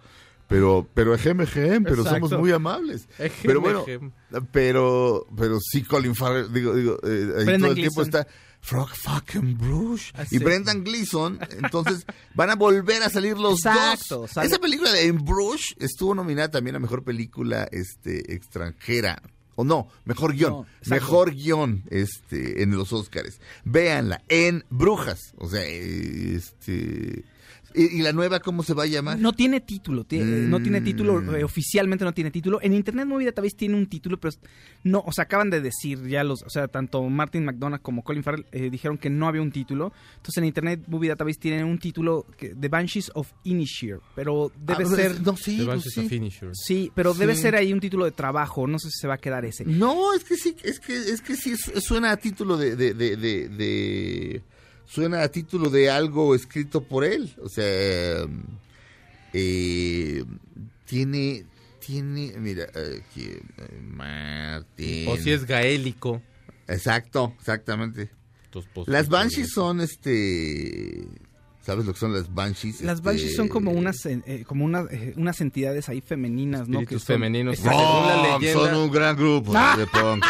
[0.48, 2.30] pero, pero ejem, ejem, pero Exacto.
[2.30, 3.08] somos muy amables.
[3.18, 4.12] Ejem, pero bueno, ejem.
[4.52, 8.28] pero, pero sí, Colin Farrell, digo, digo, eh, ahí todo el tiempo está
[8.62, 10.40] Frog fucking Bruce Ah, y.
[10.40, 11.40] Brendan Gleeson.
[11.64, 14.32] Entonces van a volver a salir los Exacto, dos.
[14.32, 19.22] sale- Esa película de En Bruges estuvo nominada también a mejor película, este, extranjera.
[19.60, 20.52] O no, mejor guion.
[20.52, 23.40] No, mejor guion este, en los Óscares.
[23.64, 25.34] Véanla, en Brujas.
[25.38, 27.24] O sea, este.
[27.78, 29.20] ¿Y, y la nueva cómo se va a llamar?
[29.20, 31.36] No tiene título, tie- eh, no tiene título, Mm.
[31.36, 32.60] eh, oficialmente no tiene título.
[32.62, 34.34] En Internet Movie Database tiene un título, pero
[34.84, 38.24] no, o sea, acaban de decir ya los, o sea, tanto Martin McDonagh como Colin
[38.24, 39.94] Farrell eh, dijeron que no había un título.
[40.16, 44.84] Entonces en Internet Movie Database tienen un título, que, The Banshees of Inisheer, pero debe
[44.84, 45.22] Ah, ser...
[45.22, 46.06] No, sí, The pues Banshees sí.
[46.06, 46.56] of Inisherin.
[46.56, 47.42] Sí, pero debe Sí.
[47.44, 49.66] ser ahí un título de trabajo, no sé si se va a quedar ese.
[49.66, 52.94] No, es que sí, es que, es que sí su- suena a título de, de,
[52.94, 54.42] de, de- de-
[54.88, 57.36] suena a título de algo escrito por él.
[57.44, 58.26] O sea,
[59.34, 60.24] eh,
[60.86, 61.46] tiene,
[61.86, 65.10] tiene, mira, aquí, eh, Martín.
[65.10, 66.22] O si es gaélico.
[66.68, 68.10] Exacto, exactamente.
[68.74, 71.08] Pues, Las Banshees son, este,
[71.68, 72.82] ¿sabes lo que son las Banshees?
[72.82, 76.80] Las Este, Banshees son como unas, eh, como unas, eh, unas entidades ahí femeninas, ¿no?
[76.80, 77.58] Espíritus Que son- femeninos.
[77.60, 80.24] Son un gran grupo de punk.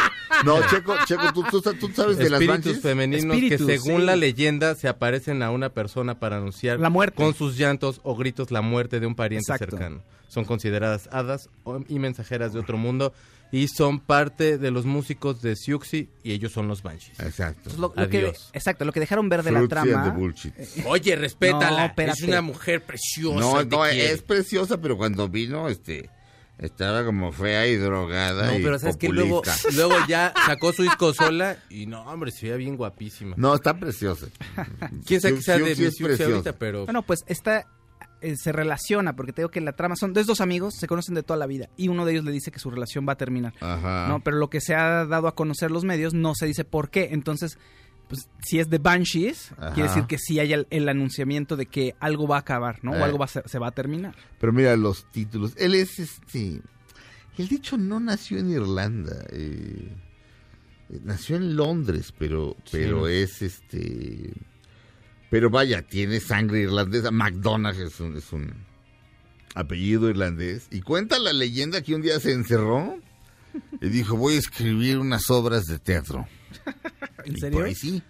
[0.45, 2.81] No, Checo, Checo, ¿tú, tú, tú sabes de las Espíritus Banshees?
[2.81, 4.05] femeninos Espíritus, que según sí.
[4.07, 7.15] la leyenda se aparecen a una persona para anunciar La muerte.
[7.15, 9.77] con sus llantos o gritos la muerte de un pariente Exacto.
[9.77, 10.01] cercano.
[10.27, 13.13] Son consideradas hadas o- y mensajeras de otro mundo
[13.51, 17.19] y son parte de los músicos de Siuxi y ellos son los Banshees.
[17.19, 17.69] Exacto.
[17.69, 18.49] Entonces, lo- lo que- Adiós.
[18.53, 20.09] exacto, lo que dejaron ver de la the trama.
[20.09, 20.53] bullshit.
[20.85, 21.93] Oye, respétala.
[21.97, 23.39] No, es una mujer preciosa.
[23.39, 24.11] No, no, quiere.
[24.11, 26.09] es preciosa, pero cuando vino, este,
[26.57, 29.69] estaba como fea y drogada No, y pero sabes que luego, populista.
[29.75, 33.35] luego ya sacó su disco sola y no, hombre, se veía bien guapísima.
[33.37, 34.27] No, está preciosa.
[35.05, 36.23] Quién sabe que sea de preciosa.
[36.25, 37.65] ahorita, pero Bueno, pues esta
[38.21, 41.15] eh, se relaciona, porque te digo que la trama son de dos amigos, se conocen
[41.15, 43.17] de toda la vida, y uno de ellos le dice que su relación va a
[43.17, 43.53] terminar.
[43.59, 44.07] Ajá.
[44.07, 44.19] ¿no?
[44.23, 47.09] Pero lo que se ha dado a conocer los medios no se dice por qué.
[47.11, 47.57] Entonces,
[48.07, 49.73] pues, si es de Banshees, Ajá.
[49.73, 52.95] quiere decir que sí hay el, el anunciamiento de que algo va a acabar, ¿no?
[52.95, 53.01] Eh.
[53.01, 54.15] O algo va a se va a terminar.
[54.39, 55.53] Pero mira los títulos.
[55.57, 56.61] Él es este.
[57.37, 59.25] El dicho no nació en Irlanda.
[59.31, 59.91] eh,
[60.89, 64.31] eh, nació en Londres, pero, pero es este.
[65.29, 67.11] Pero vaya, tiene sangre irlandesa.
[67.11, 68.53] McDonagh es un, es un
[69.55, 70.67] apellido irlandés.
[70.71, 72.97] Y cuenta la leyenda que un día se encerró
[73.81, 76.27] y dijo: Voy a escribir unas obras de teatro.
[77.25, 77.59] ¿En Y serio?
[77.59, 78.01] por ahí sí.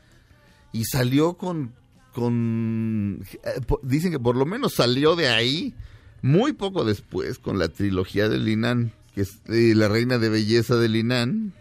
[0.73, 1.73] Y salió con,
[2.13, 5.73] con, eh, dicen que por lo menos salió de ahí
[6.21, 10.75] muy poco después con la trilogía de Linan, que es eh, La Reina de Belleza
[10.75, 11.53] de Linan,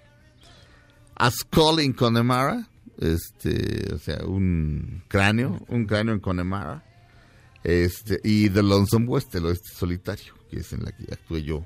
[1.15, 2.69] A Skull in Connemara,
[3.01, 6.85] este, o sea, un cráneo, un cráneo en Connemara,
[7.65, 11.65] este, y The Lonesome West, el oeste solitario, que es en la que actué yo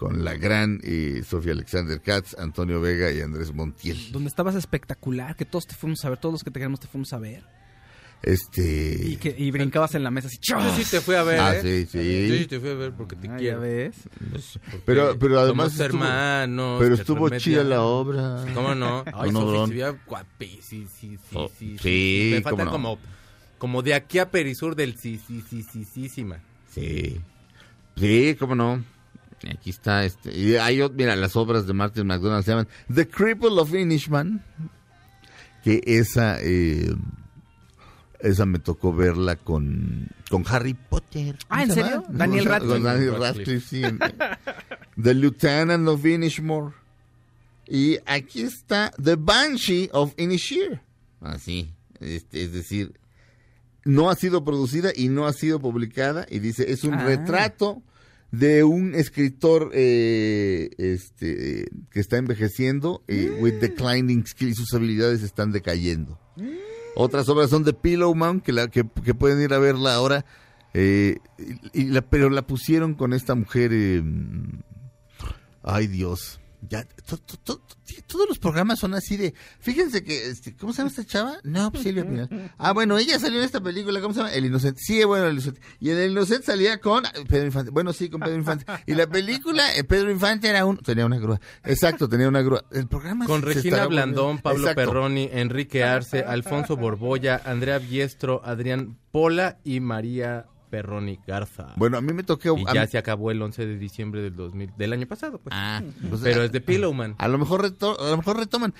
[0.00, 4.10] con la gran eh, Sofía Alexander Katz, Antonio Vega y Andrés Montiel.
[4.12, 6.86] Donde estabas espectacular, que todos te fuimos a ver, todos los que te queremos te
[6.86, 7.44] fuimos a ver.
[8.22, 9.00] Este.
[9.02, 10.38] Y, que, y brincabas en la mesa así.
[10.42, 11.62] yo sí te fui a ver, Ah, ¿eh?
[11.62, 12.28] sí, sí.
[12.28, 13.60] Yo sí te fui a ver porque te Ah, ya quiero.
[13.60, 13.94] ves.
[14.18, 15.72] Porque Pero, pero además.
[15.72, 16.80] somos estuvo- hermanos.
[16.82, 18.44] pero estuvo chida la obra.
[18.54, 19.04] ¿Cómo no?
[19.14, 19.30] Ay,
[19.70, 22.96] veía guapísima, sí, sí, sí, Oh, sí, sí, Me faltan cómo no.
[22.96, 22.98] como
[23.58, 26.24] como de aquí a Perisur del sí, sí, sí, sí, sí, sí.
[26.74, 27.20] Sí.
[27.96, 28.82] Sí, cómo no.
[29.50, 30.36] Aquí está este.
[30.36, 34.42] Y hay mira, las obras de Martin McDonald se llaman The Cripple of Inishman.
[35.64, 36.94] Que esa, eh,
[38.22, 41.36] esa me tocó verla con, con Harry Potter.
[41.48, 42.02] Ah, ¿Cómo ¿en se serio?
[42.02, 42.18] llama?
[42.18, 42.74] Daniel Radcliffe.
[42.74, 43.60] Con Daniel Radcliffe.
[43.60, 43.82] Sí.
[45.02, 46.74] The Lieutenant of Inishmore.
[47.66, 50.82] Y aquí está The Banshee of Inisheer.
[51.20, 51.70] Así.
[52.00, 52.92] Este, es decir,
[53.84, 56.26] no ha sido producida y no ha sido publicada.
[56.30, 57.04] Y dice, es un Ah.
[57.04, 57.82] retrato
[58.32, 64.56] de un escritor eh, este, eh, que está envejeciendo eh, with declining skills.
[64.56, 66.18] Sus habilidades están decayendo.
[66.94, 70.24] Otras obras son de Pillowman, que, la, que, pueden ir a verla ahora.
[70.74, 71.18] eh,
[71.72, 73.70] y la, pero la pusieron con esta mujer.
[73.72, 74.02] eh,
[75.62, 76.39] ay, Dios.
[76.68, 79.34] Ya, to- to- to- sí, todos los programas son así de.
[79.60, 80.28] Fíjense que.
[80.28, 81.38] este, ¿Cómo se llama esta chava?
[81.42, 82.52] No, pues Silvia Pinal.
[82.58, 84.00] Ah, bueno, ella salió en esta película.
[84.00, 84.32] ¿Cómo se llama?
[84.32, 84.80] El Inocente.
[84.84, 85.60] Sí, bueno, El Inocente.
[85.80, 87.70] Y en El Inocente salía con Pedro Infante.
[87.70, 88.66] Bueno, sí, con Pedro Infante.
[88.86, 90.76] Y la película, eh, Pedro Infante era un.
[90.76, 91.40] Tenía una grúa.
[91.64, 92.64] Exacto, tenía una grúa.
[92.70, 94.80] El programa Con Regina Blandón, Pablo Exacto.
[94.90, 101.74] Perroni, Enrique Arce, Alfonso Borbolla, Andrea Biestro, Adrián Pola y María Perroni Garza.
[101.76, 102.56] Bueno, a mí me tocó.
[102.56, 105.52] y ya mí- se acabó el 11 de diciembre del 2000, del año pasado, pues.
[105.56, 107.16] Ah, pues, Pero a- es de Pillowman.
[107.18, 108.72] A lo mejor reto- a lo mejor retoman.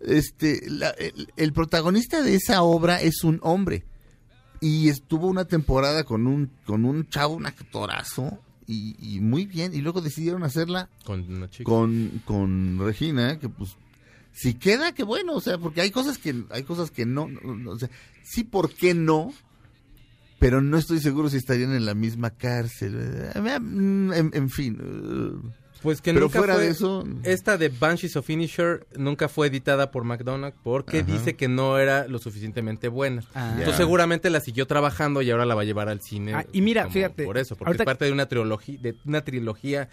[0.00, 3.84] Este, la- el, el protagonista de esa obra es un hombre
[4.60, 9.74] y estuvo una temporada con un con un chavo, un actorazo y, y muy bien
[9.74, 11.64] y luego decidieron hacerla Con una chica.
[11.64, 13.76] con con Regina que pues
[14.32, 17.56] si queda que bueno, o sea, porque hay cosas que hay cosas que no, no,
[17.56, 17.88] no, o sea,
[18.22, 19.32] sí por qué no
[20.38, 22.96] pero no estoy seguro si estarían en la misma cárcel.
[22.98, 24.78] Eh, En, en fin.
[24.80, 25.48] eh,
[25.82, 29.46] Pues que pero nunca fuera fue- de eso, Esta de Banshees of Finisher nunca fue
[29.46, 31.12] editada por McDonald's porque Ajá.
[31.12, 33.22] dice que no era lo suficientemente buena.
[33.34, 33.50] Ah.
[33.52, 36.34] Entonces seguramente la siguió trabajando y ahora la va a llevar al cine.
[36.34, 39.22] Ah, y mira, fíjate, Por eso, porque ahorita- es parte de una trilogía, de una
[39.22, 39.88] trilogía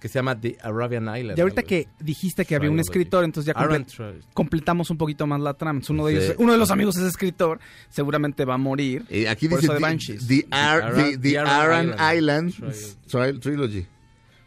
[0.00, 1.36] que se llama The Arabian Island.
[1.36, 5.40] Y ahorita que dijiste que había un escritor, entonces ya comple- completamos un poquito más
[5.40, 5.78] la trama.
[5.78, 6.24] Entonces, uno de Sí.
[6.26, 7.58] ellos, uno de los amigos es escritor,
[7.90, 9.04] seguramente va a morir.
[9.08, 10.26] Eh, aquí por dice eso de the, Banshees.
[10.28, 12.74] the, Ar- Aran- the- the the Aran Aran Island Island
[13.08, 13.86] Tri- Trilogy.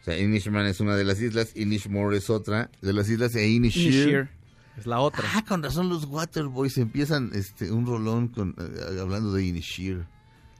[0.01, 3.47] O sea, Inishman es una de las islas, Inishmore es otra de las islas e.
[3.47, 4.29] Inisheer
[4.77, 5.25] es la otra.
[5.35, 10.05] Ah, con razón los Waterboys empiezan este un rolón con eh, hablando de Inisheer.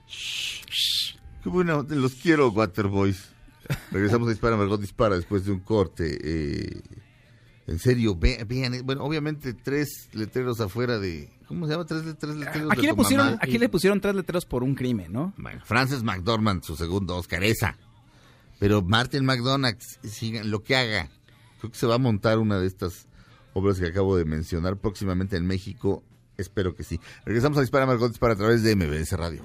[0.06, 1.16] Shh, shh.
[1.42, 3.31] Qué bueno, los quiero Waterboys.
[3.90, 6.18] Regresamos a Dispara, Margot Dispara después de un corte.
[6.22, 6.80] eh,
[7.68, 11.30] en serio, ve- vean, eh, bueno, obviamente tres letreros afuera de...
[11.46, 11.84] ¿Cómo se llama?
[11.86, 13.38] Tres, tres letreros Aquí de le pusieron, mamá.
[13.40, 15.32] aquí le pusieron tres letreros por un crimen, ¿no?
[15.36, 17.76] Bueno, Frances McDormand, su segundo Oscar, esa.
[18.58, 21.08] Pero Martin McDonagh, sigan lo que haga.
[21.60, 23.06] Creo que se va a montar una de estas
[23.54, 26.02] obras que acabo de mencionar próximamente en México.
[26.38, 26.98] Espero que sí.
[27.24, 29.44] Regresamos a Dispara Margot Dispara a través de MBS Radio.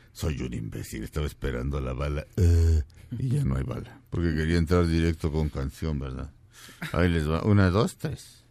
[0.13, 2.25] soy un imbécil, estaba esperando la bala.
[2.37, 2.81] Eh,
[3.17, 4.01] y ya no hay bala.
[4.09, 6.31] Porque quería entrar directo con canción, ¿verdad?
[6.91, 7.43] Ahí les va.
[7.43, 8.41] Una, dos, tres.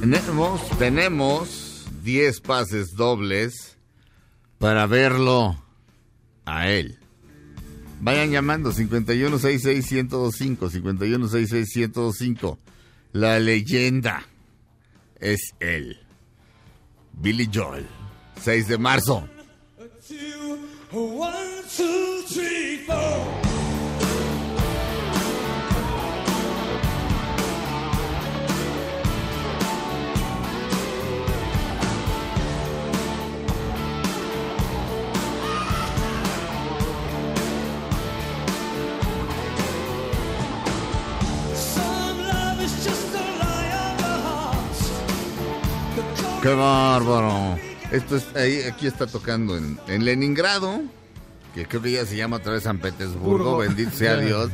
[0.00, 3.76] Tenemos, tenemos 10 pases dobles
[4.58, 5.62] para verlo
[6.46, 6.99] a él.
[8.00, 12.58] Vayan llamando 5166-1025, 5166-1025.
[13.12, 14.22] La leyenda
[15.18, 15.98] es él.
[17.12, 17.86] Billy Joel.
[18.42, 19.28] 6 de marzo.
[46.42, 47.58] ¡Qué bárbaro!
[47.92, 50.80] Esto es, ahí, aquí está tocando en, en Leningrado,
[51.54, 53.56] que creo que ya se llama otra vez San Petersburgo, Burgo.
[53.58, 54.50] bendito sea Dios.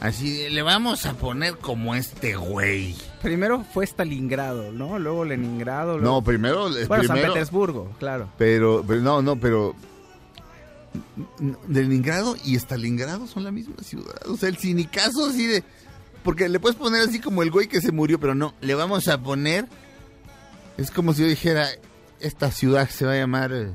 [0.00, 2.94] Así, le vamos a poner como este güey.
[3.20, 4.98] Primero fue Stalingrado, ¿no?
[5.00, 5.98] Luego Leningrado.
[5.98, 6.68] No, primero...
[6.86, 8.28] bueno, San Petersburgo, claro.
[8.38, 9.74] pero, pero, no, no, pero...
[11.68, 14.14] Leningrado y Stalingrado son la misma ciudad.
[14.28, 15.64] O sea, el sinicazo así de...
[16.22, 19.08] Porque le puedes poner así como el güey que se murió, pero no, le vamos
[19.08, 19.66] a poner...
[20.76, 21.68] Es como si yo dijera,
[22.20, 23.68] esta ciudad se va a llamar eh,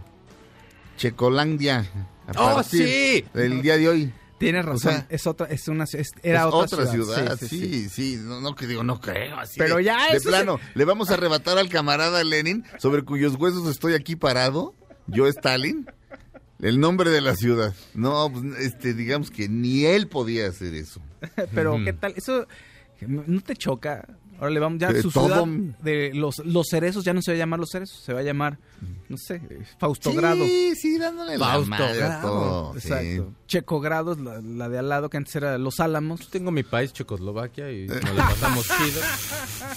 [0.97, 1.85] Checolandia.
[2.27, 3.25] a ¡Oh, partir sí!
[3.33, 4.13] Del día de hoy.
[4.37, 4.91] Tienes razón.
[4.91, 8.21] sea, es otra, es una, es- era es otra, ciudad, Sí, sí, sí, sí, sí.
[8.23, 9.37] No, no, que digo, no creo.
[9.37, 13.35] Así Pero de- ya, De plano, le vamos a arrebatar al camarada Lenin, sobre cuyos
[13.35, 14.73] huesos estoy aquí parado,
[15.07, 15.85] yo Stalin,
[16.59, 17.73] el nombre de la ciudad.
[17.93, 21.01] No, pues, este, digamos que ni él podía hacer eso.
[21.53, 21.77] Pero.
[21.83, 22.13] ¿qué tal?
[22.15, 22.47] Eso
[23.01, 24.07] no te choca.
[24.39, 25.45] Ahora le vamos, ya Que su todo- ciudad
[25.83, 28.23] de los, los cerezos ya no se va a llamar los cerezos, se va a
[28.23, 28.57] llamar,
[29.09, 29.41] no sé,
[29.77, 30.45] Faustogrado.
[30.45, 32.73] Sí, sí, dándole la Fausto madre a Grado, todo.
[32.79, 32.87] sí.
[32.87, 33.33] Exacto.
[33.47, 36.29] Checogrado es la, la de al lado que antes era Los Álamos.
[36.29, 39.01] Tengo mi país, Checoslovaquia, y nos la pasamos chido.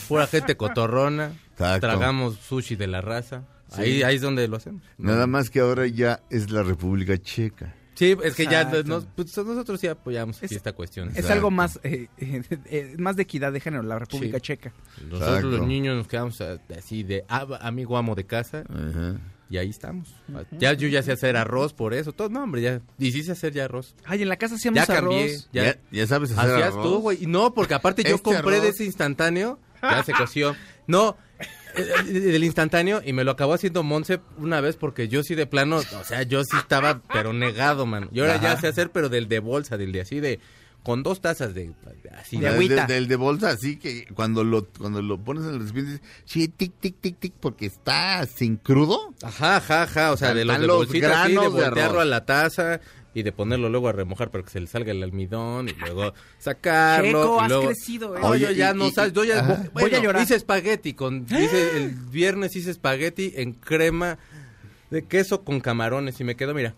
[0.09, 1.33] Pura gente cotorrona.
[1.53, 1.87] Exacto.
[1.89, 3.45] Tragamos sushi de la raza.
[3.73, 4.83] Ahí, ahí es donde lo hacemos.
[4.99, 7.75] Nada más que ahora ya es la República Checa.
[7.95, 11.09] Sí, es que ya nos- pues, nosotros sí apoyamos Es- esta cuestión.
[11.09, 11.35] Es Exacto.
[11.35, 14.43] algo más, eh, eh, eh, más de equidad de género, la República Sí.
[14.43, 14.73] Checa.
[15.05, 15.49] Nosotros Exacto.
[15.49, 19.17] los niños nos quedamos eh, así de amigo amo de casa Ajá.
[19.51, 20.15] y ahí estamos.
[20.53, 22.13] Ya yo ya sé hacer arroz por eso.
[22.13, 22.81] Todo, no, hombre, ya.
[22.99, 23.95] Y sí sé hacer ya arroz.
[24.05, 25.25] Ay, en la casa hacíamos Ya cambié.
[25.25, 25.49] arroz.
[25.53, 26.83] Ya, Ya, ya sabes hacer hacías arroz?
[26.85, 27.27] tú, güey.
[27.27, 29.59] No, porque aparte yo Este compré de ese instantáneo.
[29.83, 30.57] Ya se coció.
[30.87, 31.17] No,
[32.07, 35.77] del instantáneo y me lo acabó haciendo Monse una vez porque yo sí de plano,
[35.79, 38.09] o sea, yo sí estaba pero negado, man.
[38.13, 40.41] Yo ahora ya sé hacer pero del de bolsa, del de así de
[40.83, 41.73] con dos tazas de
[42.19, 42.87] así De de Del- agüita.
[42.87, 46.49] Del, de bolsa, así que cuando lo, cuando lo pones en el recipiente, dices, sí,
[46.49, 49.15] tic, tic, tic, tic, porque está sin crudo.
[49.23, 52.03] Ajá, ajá, ajá, o sea, de los de así, de granos de voltearlo arroz.
[52.03, 52.81] a la taza
[53.15, 56.15] y de ponerlo luego a remojar para que se le salga el almidón y luego
[56.39, 58.21] sacarlo Checo, y has luego crecido, ¿eh?
[58.23, 60.23] Yo Oye, ya y- no y- sabes, yo ya bueno, Voy a llorar.
[60.23, 64.19] hice espagueti con hice el viernes hice espagueti en crema
[64.91, 66.75] de queso con camarones y me quedó, mira,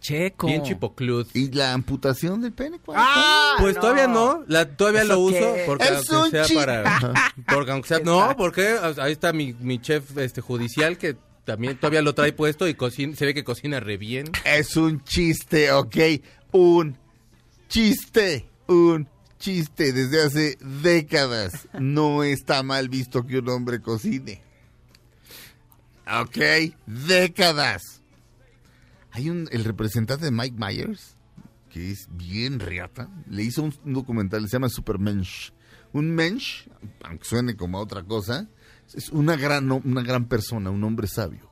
[0.00, 0.46] Checo.
[0.48, 1.26] bien chipoclud.
[1.32, 2.78] ¿Y la amputación del pene?
[2.84, 3.54] ¿cuál ¡Ah!
[3.58, 3.80] Pues no.
[3.80, 5.62] todavía no, la, todavía ¿Eso lo uso qué?
[5.66, 6.98] porque Es aunque un sea para
[7.48, 12.02] porque aunque sea no, porque ahí está mi, mi chef este judicial que también todavía
[12.02, 14.26] lo trae puesto y cocina, se ve que cocina re bien.
[14.44, 15.96] Es un chiste, ok.
[16.52, 16.96] Un
[17.68, 18.48] chiste.
[18.66, 19.92] Un chiste.
[19.92, 24.42] Desde hace décadas no está mal visto que un hombre cocine.
[26.06, 26.38] Ok.
[26.86, 28.02] Décadas.
[29.10, 31.16] Hay un, el representante de Mike Myers,
[31.70, 35.52] que es bien riata, le hizo un, documental, se llama Supermensch.
[35.92, 36.66] Un mensch,
[37.04, 38.48] aunque suene como otra cosa,
[38.94, 41.50] es una gran, una gran persona, un hombre sabio.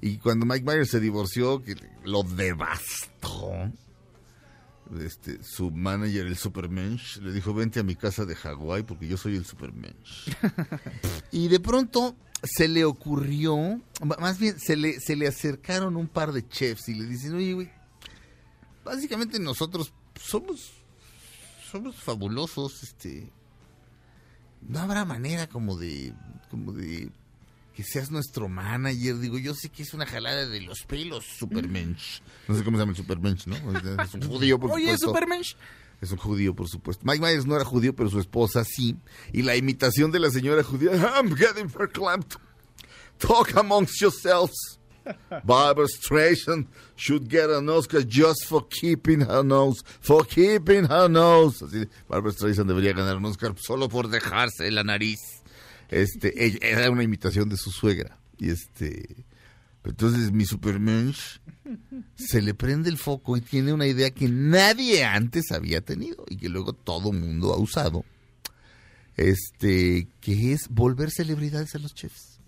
[0.00, 3.70] Y cuando Mike Myers se divorció, que lo devastó,
[5.00, 9.16] este, su manager, el Supermensch, le dijo, vente a mi casa de Hawái porque yo
[9.16, 10.28] soy el Supermensch.
[11.30, 13.80] y de pronto se le ocurrió,
[14.18, 17.52] más bien se le, se le acercaron un par de chefs y le dicen, oye,
[17.52, 17.70] güey,
[18.84, 20.72] básicamente nosotros somos,
[21.70, 23.30] somos fabulosos, este,
[24.68, 26.12] no habrá manera como de,
[26.50, 27.10] como de
[27.74, 29.18] que seas nuestro manager.
[29.18, 32.20] Digo, yo sé que es una jalada de los pelos, Supermensch.
[32.48, 33.56] No sé cómo se llama el Supermensch, ¿no?
[34.02, 35.06] Es un judío, por Oye, supuesto.
[35.08, 35.56] Supermensch.
[36.00, 37.04] Es un judío, por supuesto.
[37.06, 38.96] Mike Myers no era judío, pero su esposa sí.
[39.32, 42.34] Y la imitación de la señora judía, I'm getting verklempt.
[43.18, 44.80] Talk amongst yourselves.
[45.44, 49.82] Barbara Streisand should get an Oscar just for keeping her nose.
[50.00, 51.62] For keeping her nose.
[51.64, 55.18] Así, Barbara Streisand debería ganar un Oscar solo por dejarse la nariz.
[55.88, 58.18] Este, ella- era una imitación de su suegra.
[58.38, 59.24] Y este...
[59.84, 61.40] Entonces mi Supermensch
[62.14, 66.36] se le prende el foco y tiene una idea que nadie antes había tenido y
[66.36, 68.04] que luego todo mundo ha usado.
[69.16, 72.38] Este, que es volver celebridades a los chefs.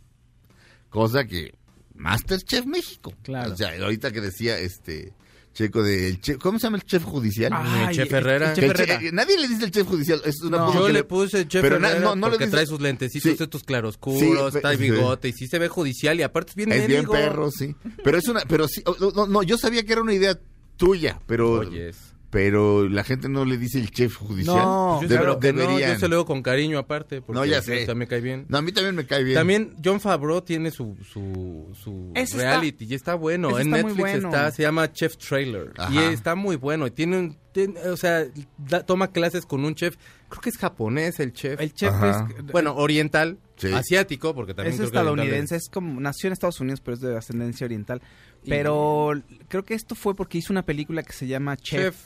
[0.90, 1.54] Cosa que
[1.94, 3.12] Masterchef México.
[3.22, 3.52] Claro.
[3.52, 5.12] O sea, ahorita que decía este
[5.54, 7.52] Checo de el chef, ¿cómo se llama el chef judicial?
[7.54, 8.48] Ay, Chef el- Herrera.
[8.50, 9.10] el Chef el che- Herrera.
[9.12, 10.74] nadie le dice el chef judicial, es una No.
[10.74, 13.42] Yo le puse chef pero na- Herrera no, no porque dice- trae sus lentecitos, Sí.
[13.44, 14.82] estos claroscuros, Sí, trae sí.
[14.82, 17.76] bigote y sí se ve judicial y aparte es bien Es bien perro, sí.
[18.02, 18.82] Pero es una, pero sí,
[19.14, 20.36] no, no, yo sabía que era una idea
[20.76, 21.98] tuya, pero, Oyes.
[22.34, 24.56] Pero la gente no le dice el chef judicial.
[24.56, 27.58] No, Yo claro que no, yo se lo hago con cariño aparte porque No, ya
[27.62, 27.86] pues, sé.
[27.86, 28.46] también me cae bien.
[28.48, 29.36] No, a mí también me cae bien.
[29.36, 33.50] También John Favreau tiene su, su, su está- reality y está bueno.
[33.60, 34.28] en está Netflix bueno.
[34.30, 35.72] está, se llama Chef Trailer.
[35.92, 36.88] Y está muy bueno.
[36.88, 38.26] Y tiene un, tiene- o sea,
[38.58, 39.96] da- toma clases con un chef,
[40.28, 41.60] creo que es japonés el chef.
[41.60, 42.28] El chef Ajá.
[42.36, 43.68] es, bueno, oriental, Sí.
[43.72, 46.96] asiático, porque también es creo que estadounidense, es- es como nació en Estados Unidos, pero
[46.96, 48.02] es de ascendencia oriental.
[48.42, 49.12] Y- Pero
[49.46, 51.96] creo que esto fue porque hizo una película que se llama Chef, Chef.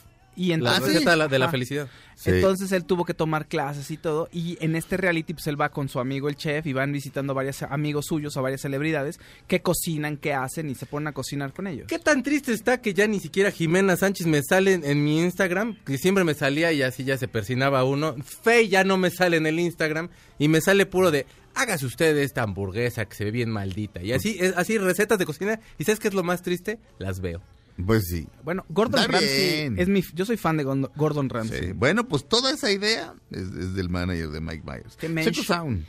[0.41, 1.51] Y La entonces, receta de la- de la Ajá.
[1.51, 1.89] felicidad.
[2.15, 2.29] Sí.
[2.29, 4.29] Entonces él tuvo que tomar clases y todo.
[4.31, 7.33] Y en este reality, pues él va con su amigo el chef y van visitando
[7.33, 11.51] varios amigos suyos o varias celebridades que cocinan, que hacen y se ponen a cocinar
[11.51, 11.87] con ellos.
[11.87, 15.19] ¿Qué tan triste está que ya ni siquiera Jimena Sánchez me sale en, en mi
[15.21, 15.75] Instagram?
[15.85, 18.15] Que siempre me salía y así ya se persinaba uno.
[18.23, 21.25] Fey ya no me sale en el Instagram y me sale puro de
[21.55, 24.01] hágase usted esta hamburguesa que se ve bien maldita.
[24.01, 25.59] Y así, es- así recetas de cocina.
[25.77, 26.79] ¿Y sabes qué es lo más triste?
[26.97, 27.41] Las veo.
[27.85, 28.27] Pues sí.
[28.43, 29.79] Bueno, Gordon Está Ramsay bien.
[29.79, 31.67] es mi, yo soy fan de Gordon Ramsay.
[31.67, 31.71] Sí.
[31.73, 34.95] Bueno, pues toda esa idea es, es del manager de Mike Myers.
[34.97, 35.13] Qué.
[35.23, 35.85] Checo Sound.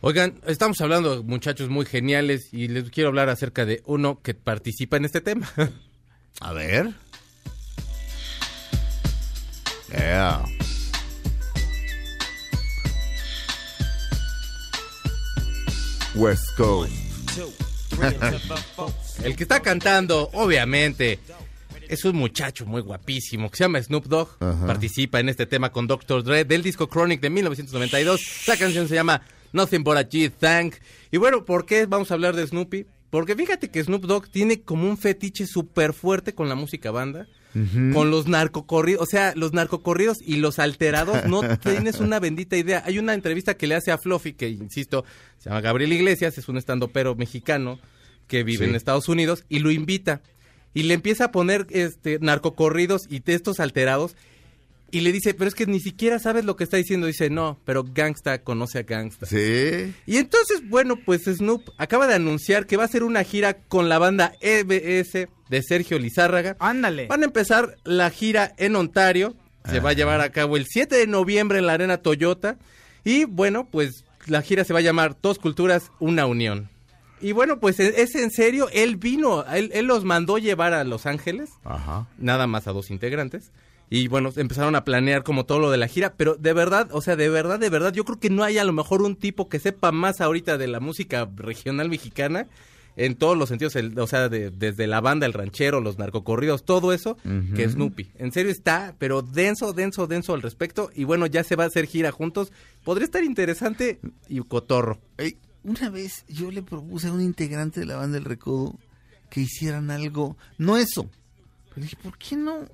[0.00, 4.34] Oigan, estamos hablando de muchachos muy geniales y les quiero hablar acerca de uno que
[4.34, 5.48] participa en este tema.
[6.40, 6.92] A ver.
[9.90, 10.44] Yeah.
[16.14, 16.92] West Coast.
[19.24, 21.18] El que está cantando, obviamente,
[21.88, 24.28] es un muchacho muy guapísimo que se llama Snoop Dogg.
[24.40, 24.66] Ajá.
[24.66, 26.24] Participa en este tema con Dr.
[26.24, 28.20] Dre del disco Chronic de 1992.
[28.46, 30.76] La canción se llama Nothing But a G Thank.
[31.10, 32.86] Y bueno, ¿por qué vamos a hablar de Snoopy?
[33.10, 37.26] Porque fíjate que Snoop Dogg tiene como un fetiche súper fuerte con la música banda.
[37.92, 42.82] Con los narcocorridos, o sea, los narcocorridos y los alterados, no tienes una bendita idea.
[42.86, 45.04] Hay una entrevista que le hace a Fluffy, que insisto,
[45.36, 47.78] se llama Gabriel Iglesias, es un estandopero mexicano
[48.32, 48.70] que vive Sí.
[48.70, 50.22] en Estados Unidos, y lo invita.
[50.72, 54.16] Y le empieza a poner este narcocorridos y textos alterados.
[54.90, 57.06] Y le dice, pero es que ni siquiera sabes lo que está diciendo.
[57.06, 59.26] Dice, no, pero Gangsta conoce a Gangsta.
[59.26, 59.92] Sí.
[60.06, 63.88] Y entonces, bueno, pues Snoop acaba de anunciar que va a hacer una gira con
[63.90, 66.56] la banda EBS de Sergio Lizárraga.
[66.58, 67.06] Ándale.
[67.06, 69.34] Van a empezar la gira en Ontario.
[69.70, 72.56] Se va a llevar a cabo el 7 de noviembre en la Arena Toyota.
[73.04, 76.68] Y bueno, pues la gira se va a llamar Dos Culturas, Una Unión.
[77.22, 80.84] Y bueno, pues es es en serio, él vino, él, él los mandó llevar a
[80.84, 82.06] Los Ángeles, Ajá.
[82.18, 83.52] nada más a dos integrantes.
[83.88, 87.00] Y bueno, empezaron a planear como todo lo de la gira, pero de verdad, o
[87.02, 89.48] sea, de verdad, de verdad, yo creo que no hay a lo mejor un tipo
[89.48, 92.46] que sepa más ahorita de la música regional mexicana
[92.96, 96.64] en todos los sentidos, el- o sea, de- desde la banda, el ranchero, los narcocorridos,
[96.64, 97.16] todo eso,
[97.54, 98.08] que Snoopy.
[98.18, 100.90] En serio está, pero denso, denso, denso al respecto.
[100.94, 102.50] Y bueno, ya se va a hacer gira juntos.
[102.84, 104.98] Podría estar interesante y cotorro.
[105.18, 108.78] Ey, una vez yo le propuse a un integrante de la banda del Recodo
[109.30, 111.08] que hicieran algo, no eso,
[111.70, 112.68] pero dije, ¿por qué no?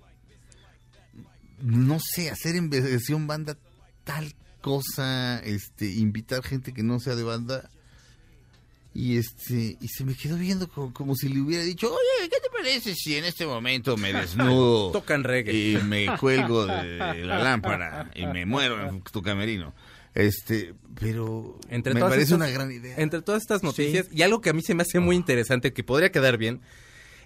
[1.61, 3.57] No sé, hacer en versión banda
[4.05, 7.71] tal cosa, este, invitar gente que no sea de banda.
[8.95, 12.41] Y este, y se me quedó viendo como, como si le hubiera dicho, oye, ¿qué
[12.43, 14.91] te parece si en este momento me desnudo?
[14.93, 15.53] Tocan reggae.
[15.53, 19.73] y me cuelgo de la lámpara y me muero en tu camerino.
[20.19, 22.97] Este, pero Entre me todas parece estas- una gran idea.
[22.99, 25.85] Entre todas estas noticias, y algo que a mí se me hace muy interesante, que
[25.85, 26.61] podría quedar bien,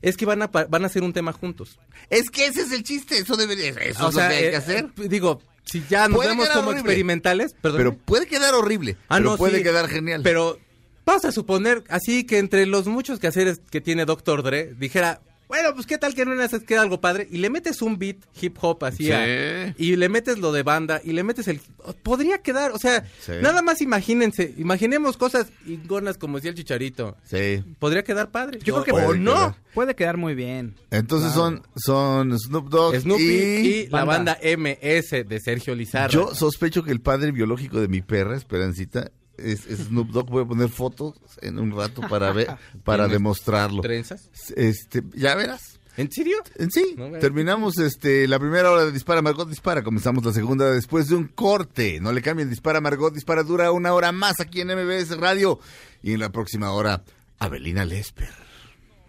[0.03, 1.79] es que van a, van a hacer un tema juntos.
[2.11, 4.45] Es que ese es el chiste, eso debería, eso o es sea, lo que hay
[4.45, 4.85] eh, que hacer.
[4.85, 6.81] eh, digo, si ya nos Puede vemos como horrible.
[6.81, 7.79] experimentales, perdón.
[7.79, 10.21] Pero puede quedar horrible, Ah, pero no, puede sí, quedar genial.
[10.23, 10.59] Pero
[11.07, 15.23] vamos a suponer, así que entre los muchos quehaceres que tiene Doctor Dre, dijera,
[15.53, 17.99] bueno, pues qué tal que no le haces queda algo padre, y le metes un
[17.99, 19.13] beat hip hop así, Sí.
[19.13, 21.61] a- y le metes lo de banda, y le metes el...
[22.03, 23.33] Podría quedar, o sea, Sí.
[23.43, 27.19] nada más imagínense, imaginemos cosas ingonas como decía el Chicharito.
[27.25, 27.63] sí.
[27.79, 28.61] Podría quedar padre.
[28.65, 29.35] Yo creo que o no.
[29.35, 29.55] quedar.
[29.75, 30.75] Puede quedar muy bien.
[30.91, 34.39] Entonces son son Snoop Dogg Snoopy y, y, la Banda.
[34.41, 36.09] banda MS de Sergio Lizarra.
[36.13, 39.11] yo sospecho que el padre biológico de mi perra, Esperancita,
[39.43, 40.31] es, es Snoop Dogg.
[40.31, 42.47] Voy a poner fotos en un rato para ver,
[42.85, 43.83] para ¿Tienes demostrarlo.
[43.83, 44.31] ¿Trenzas?
[44.57, 45.79] Este, ya verás.
[45.99, 46.39] ¿En serio?
[46.57, 50.71] En sí, No, terminamos este la primera hora de Dispara Margot Dispara, comenzamos la segunda
[50.73, 52.01] después de un corte.
[52.01, 55.61] No le cambien, Dispara Margot Dispara dura una hora más aquí en MBS Radio
[56.03, 57.03] y en la próxima hora
[57.39, 58.31] Abelina Lesper.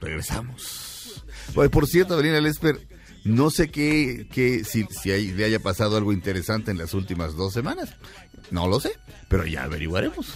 [0.01, 1.23] Regresamos.
[1.71, 2.86] Por cierto, Abelina Lesper,
[3.23, 7.36] no sé qué, qué si, si hay- le haya pasado algo interesante en las últimas
[7.36, 7.95] dos semanas.
[8.54, 8.91] No lo sé,
[9.28, 10.32] pero ya averiguaremos.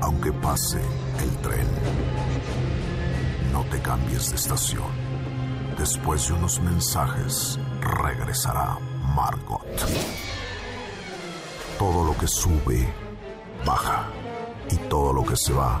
[0.00, 0.80] Aunque pase
[1.20, 1.68] el tren,
[3.52, 4.90] no te cambies de estación.
[5.78, 8.76] Después de unos mensajes, regresará
[9.14, 9.64] Margot.
[11.78, 12.92] Todo lo que sube,
[13.64, 14.08] baja.
[14.68, 15.80] Y todo lo que se va,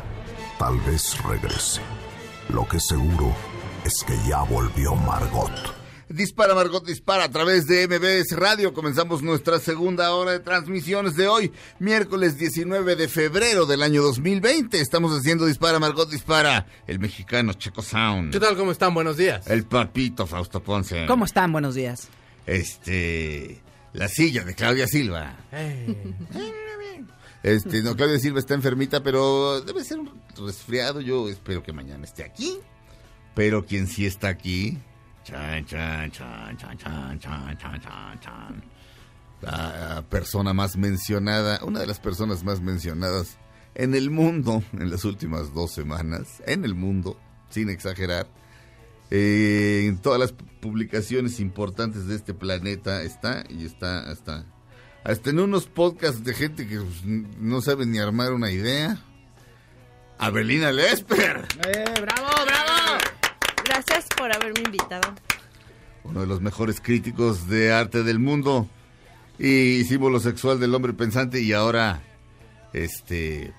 [0.60, 1.80] tal vez regrese.
[2.48, 3.34] Lo que seguro
[3.84, 5.50] es que ya volvió Margot.
[6.08, 8.74] Dispara Margot Dispara a través de MBS Radio.
[8.74, 14.78] Comenzamos nuestra segunda hora de transmisiones de hoy, miércoles 19 de febrero del año 2020.
[14.78, 18.56] Estamos haciendo Dispara Margot Dispara, el mexicano Checo Sound, ¿Qué tal?
[18.56, 18.92] ¿Cómo están?
[18.92, 19.46] Buenos días.
[19.46, 21.50] el papito Fausto Ponce, ¿Cómo están?
[21.50, 22.08] Buenos días.
[22.44, 23.62] este,
[23.94, 25.34] la silla de Claudia Silva.
[27.42, 31.00] Este, no, Claudia Silva está enfermita, pero debe ser un resfriado.
[31.00, 32.58] Yo espero que mañana esté aquí.
[33.34, 34.78] Pero quien sí está aquí.
[39.40, 43.38] La persona más mencionada, una de las personas más mencionadas
[43.74, 46.42] en el mundo en las últimas dos semanas.
[46.46, 47.18] En el mundo,
[47.50, 48.28] sin exagerar.
[49.10, 54.46] Eh, en todas las publicaciones importantes de este planeta está y está hasta
[55.04, 58.98] hasta en unos podcasts de gente que pues, no sabe ni armar una idea.
[60.18, 62.98] Abelina Lesper, ¡Eh, bravo, bravo!
[63.64, 65.14] Gracias por haberme invitado.
[66.04, 68.68] uno de los mejores críticos de arte del mundo
[69.38, 72.02] y símbolo sexual del hombre pensante y ahora
[72.72, 73.52] este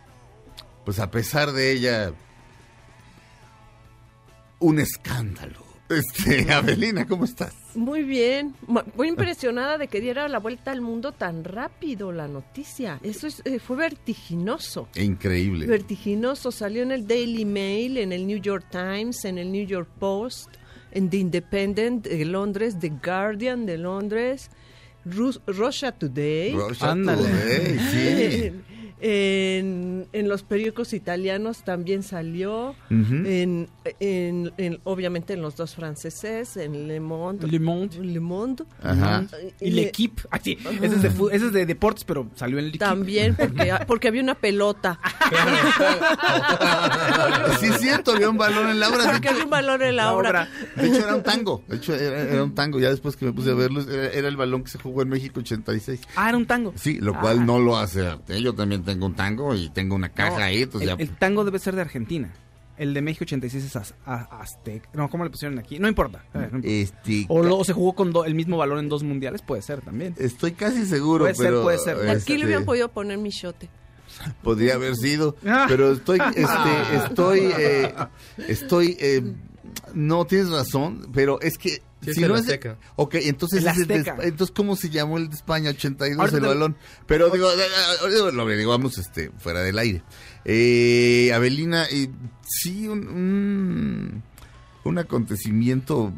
[0.86, 2.14] pues a pesar de ella
[4.60, 5.63] un escándalo.
[5.94, 7.54] Este, Abelina, ¿cómo estás?
[7.76, 8.56] Muy bien.
[8.68, 13.00] Mu- Muy impresionada de que diera la vuelta al mundo tan rápido la noticia.
[13.04, 14.88] Eso es, eh, fue vertiginoso.
[14.96, 15.66] Increíble.
[15.68, 16.52] Vertiginoso.
[16.52, 20.50] Salió en el Daily Mail, en el New York Times, en el New York Post,
[20.92, 24.52] en The Independent de Londres, The Guardian de Londres,
[25.06, 26.54] Rus- Russia Today.
[26.54, 27.24] Russia Ándale.
[27.28, 28.52] Today, sí.
[29.06, 33.68] En, en los periódicos italianos también salió, en,
[34.00, 37.46] en- en- obviamente en los dos franceses, en Le Monde.
[37.48, 37.98] Le Monde.
[38.00, 38.64] Le Monde.
[38.82, 39.26] Ajá.
[39.60, 40.22] Y L'Equipe.
[40.32, 42.86] Ah, sí, ese es, de, ese es de deportes, pero salió en el L'Equipe.
[42.86, 44.98] También porque, porque había una pelota.
[47.60, 49.12] Sí, es cierto, había un balón en la obra.
[49.12, 50.30] Porque había un valor en la, La obra.
[50.30, 50.50] obra.
[50.76, 51.64] De hecho, era un tango.
[51.68, 52.80] De hecho, era, era un tango.
[52.80, 55.10] Ya después que me puse a verlo, era, era el balón que se jugó en
[55.10, 56.02] México 86.
[56.16, 56.74] Ah, era un tango.
[56.76, 57.46] Sí, lo cual Ah.
[57.46, 58.42] no lo hace arte.
[58.42, 60.62] Yo también tengo un tango y tengo una caja No, ahí.
[60.64, 61.04] Entonces el, ya...
[61.04, 62.32] el tango debe ser de Argentina.
[62.76, 64.90] El de México 86 es az- a- aztec.
[64.94, 65.78] No, ¿cómo le pusieron aquí?
[65.80, 66.24] No importa.
[66.34, 66.68] Ver, no importa.
[66.68, 70.16] Este, O, se jugó con do- el mismo valor en dos mundiales, puede ser también.
[70.18, 71.98] Estoy casi seguro, Puede ser, puede ser.
[72.10, 73.70] Aquí este, le hubieran podido poner michote.
[74.42, 75.36] Podría haber sido,
[75.68, 77.94] pero estoy, este, estoy, eh,
[78.48, 79.34] estoy, eh,
[79.94, 82.78] no tienes razón, pero es que Sí, es si el no es Azteca.
[82.98, 86.48] ok, entonces es de entonces cómo se llamó el de España 82 Ahorita el te-
[86.50, 86.76] balón,
[87.08, 90.04] pero digo, eh, eh, digo, lo averiguamos este fuera del aire.
[90.44, 92.10] Eh, Abelina, eh,
[92.46, 94.24] sí un, un
[94.84, 96.12] un acontecimiento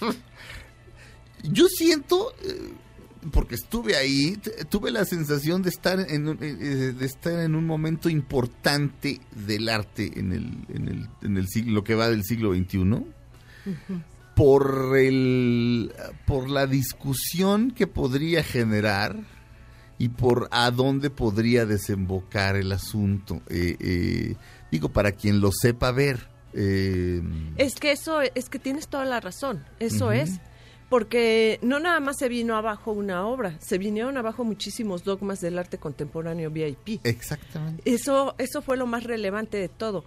[1.42, 2.72] yo siento eh,
[3.32, 7.54] porque estuve ahí, tuve la sensación de estar en un, eh, eh, de estar en
[7.54, 12.08] un momento importante del arte en el, en el, en el siglo lo que va
[12.08, 13.04] del siglo XXI
[14.34, 15.92] por el
[16.26, 19.16] por la discusión que podría generar
[19.98, 23.42] y por a dónde podría desembocar el asunto.
[23.50, 24.34] Eh, eh,
[24.72, 26.30] digo, para quien lo sepa ver.
[26.54, 27.20] eh,
[27.58, 29.62] Es que eso, es que tienes toda la razón.
[29.78, 30.40] Eso es.
[30.90, 35.58] Porque no nada más se vino abajo una obra, se vinieron abajo muchísimos dogmas del
[35.58, 37.00] arte contemporáneo VIP.
[37.04, 37.82] exactamente.
[37.90, 40.04] Eso, eso fue lo más relevante de todo.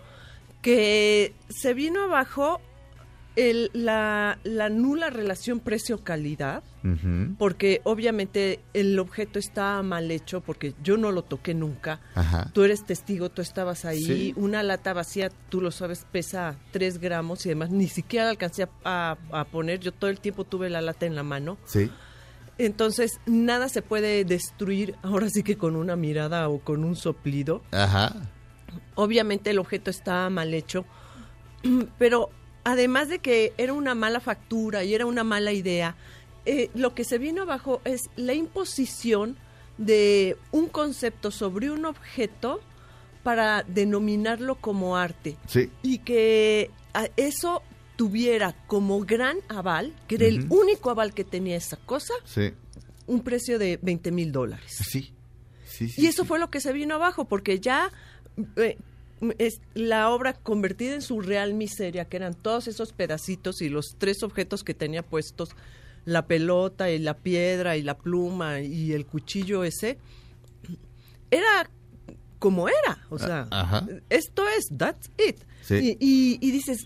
[0.61, 2.61] Que se vino abajo
[3.35, 6.63] el- la, la nula relación precio-calidad,
[7.37, 12.01] porque obviamente el objeto está mal hecho, porque yo no lo toqué nunca.
[12.13, 12.51] Ajá.
[12.53, 14.01] Tú eres testigo, tú estabas ahí.
[14.03, 14.33] Sí.
[14.35, 18.63] Una lata vacía, tú lo sabes, pesa 3 gramos y además ni siquiera la alcancé
[18.63, 18.69] a,
[19.31, 19.79] a- a poner.
[19.79, 21.57] Yo todo el tiempo tuve la lata en la mano.
[21.65, 21.89] Sí.
[22.57, 27.63] Entonces, nada se puede destruir ahora sí que con una mirada o con un soplido.
[27.71, 28.13] Ajá.
[28.95, 30.85] Obviamente el objeto está mal hecho,
[31.97, 32.29] pero
[32.63, 35.95] además de que era una mala factura y era una mala idea,
[36.45, 39.37] eh, lo que se vino abajo es la imposición
[39.77, 42.61] de un concepto sobre un objeto
[43.23, 45.69] para denominarlo como arte Sí.
[45.81, 46.69] y que
[47.15, 47.61] eso
[47.95, 52.51] tuviera como gran aval, que era el único aval que tenía esa cosa, Sí.
[53.07, 54.73] un precio de 20 mil dólares.
[54.89, 55.13] Sí.
[55.65, 57.91] Sí, sí, Y eso fue lo que se vino abajo, porque ya
[58.57, 58.77] eh,
[59.37, 63.95] es la obra convertida en su real miseria, que eran todos esos pedacitos y los
[63.97, 65.49] tres objetos que tenía puestos,
[66.05, 69.97] la pelota y la piedra y la pluma y el cuchillo ese,
[71.31, 71.69] era
[72.39, 73.87] como era, o sea, ajá.
[74.09, 75.37] esto es, that's it.
[75.61, 75.97] Sí.
[75.99, 76.85] Y, y- y dices,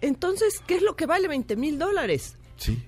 [0.00, 2.36] entonces, ¿qué es lo que vale 20 mil dólares?
[2.56, 2.82] Sí.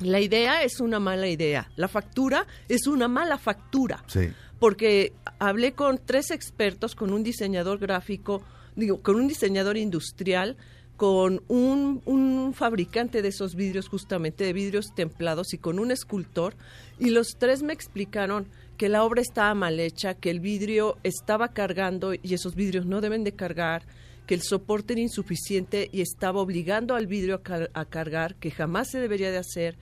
[0.00, 4.30] La idea es una mala idea, la factura es una mala factura Sí.
[4.58, 8.42] porque hablé con tres expertos, con un diseñador gráfico,
[8.76, 10.56] digo, con un diseñador industrial,
[10.96, 16.54] con un, un fabricante de esos vidrios, justamente de vidrios templados, y con un escultor,
[16.98, 18.46] y los tres me explicaron
[18.76, 23.00] que la obra estaba mal hecha, que el vidrio estaba cargando y esos vidrios no
[23.00, 23.82] deben de cargar,
[24.30, 28.52] que el soporte era insuficiente y estaba obligando al vidrio a, car- a cargar, que
[28.52, 29.76] jamás se debería de hacer,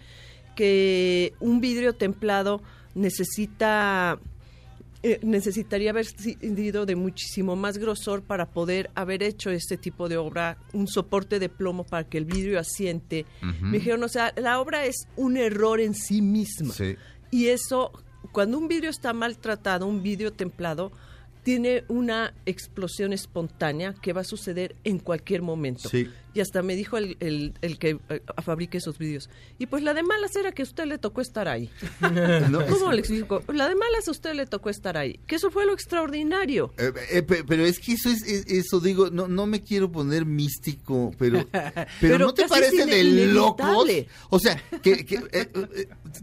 [0.56, 2.62] que un vidrio templado
[2.94, 4.18] necesita
[5.02, 10.16] eh, necesitaría haber sido de muchísimo más grosor para poder haber hecho este tipo de
[10.16, 13.26] obra, un soporte de plomo para que el vidrio asiente.
[13.60, 16.72] Me dijeron, o sea, la obra es un error en sí misma.
[16.72, 16.96] Sí.
[17.30, 17.92] Y eso,
[18.32, 20.90] cuando un vidrio está maltratado, un vidrio templado,
[21.48, 25.88] tiene una explosión espontánea que va a suceder en cualquier momento.
[25.88, 26.06] Sí.
[26.34, 29.30] Y hasta me dijo el, el- el que eh, fabrique esos vidrios.
[29.58, 31.70] Y pues la de malas era que a usted le tocó estar ahí.
[32.50, 33.42] No, ¿Cómo le explico?
[33.52, 35.18] La de malas a usted le tocó estar ahí.
[35.26, 36.74] Que eso fue lo extraordinario.
[36.76, 39.90] Eh, eh, pe- pero es que eso es, es- eso digo, no no me quiero
[39.90, 43.88] poner místico, pero pero, Pero no te parece de locos,
[44.28, 45.48] o sea, que, que, eh,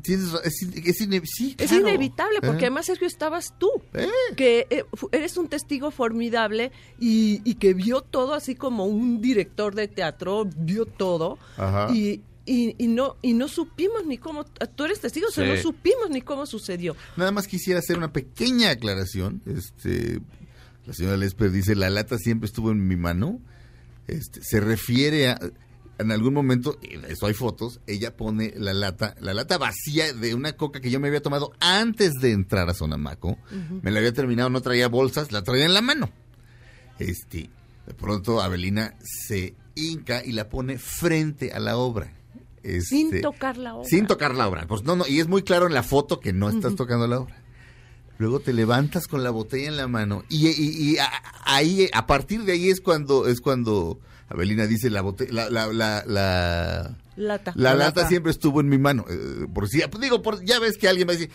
[0.03, 4.07] tienes es, es ine- sí, Es inevitable, porque además, Sergio, estabas tú, Eh.
[4.37, 4.83] que eh,
[5.15, 10.47] eres un testigo formidable y, y que vio todo así como un director de teatro,
[10.57, 11.37] vio todo.
[11.57, 11.93] Ajá.
[11.93, 15.57] Y, y, y no y no supimos ni cómo, tú eres testigo, o sea, no
[15.57, 16.95] supimos ni cómo sucedió.
[17.17, 19.41] Nada más quisiera hacer una pequeña aclaración.
[19.45, 20.21] Este,
[20.85, 23.39] la señora Lesper dice, la lata siempre estuvo en mi mano.
[24.07, 25.39] Este, se refiere a,
[25.97, 26.77] en algún momento,
[27.07, 30.99] eso hay fotos, ella pone la lata, la lata vacía de una coca que yo
[30.99, 33.29] me había tomado antes de entrar a Sonamaco.
[33.51, 33.79] Ujú.
[33.81, 36.09] Me la había terminado, no traía bolsas, la traía en la mano.
[36.99, 37.49] Este,
[37.87, 38.95] de pronto Abelina
[39.27, 42.11] se hinca y la pone frente a la obra.
[42.81, 43.87] Sin Este, tocar la obra.
[43.87, 44.65] sin tocar la obra.
[44.67, 47.19] Pues no, no, y es muy claro en la foto que no estás tocando la
[47.19, 47.41] obra.
[48.17, 51.11] Luego te levantas con la botella en la mano y, y- y a-
[51.43, 55.67] ahí, a partir de ahí es cuando es cuando Abelina dice la botella, la, la,
[55.73, 57.53] la, la, Lata.
[57.55, 59.05] la lata siempre estuvo en mi mano.
[59.09, 61.29] Eh, por si, digo, por, ya ves que alguien va a decir,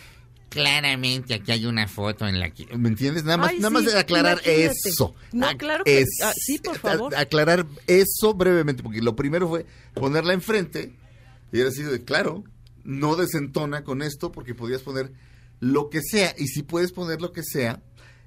[0.49, 3.23] claramente aquí hay una foto en la que, ¿me entiendes?
[3.23, 4.65] Nada más, Ay, nada más sí, aclarar imagínate.
[4.89, 5.15] eso.
[5.31, 7.15] No, Ac- claro que- es- ah, sí, por favor.
[7.15, 10.93] a- aclarar eso brevemente, porque lo primero fue ponerla enfrente
[11.53, 12.43] y era así de, claro,
[12.83, 15.11] no desentona con esto porque podías poner
[15.61, 16.35] lo que sea.
[16.37, 17.81] Y si puedes poner lo que sea,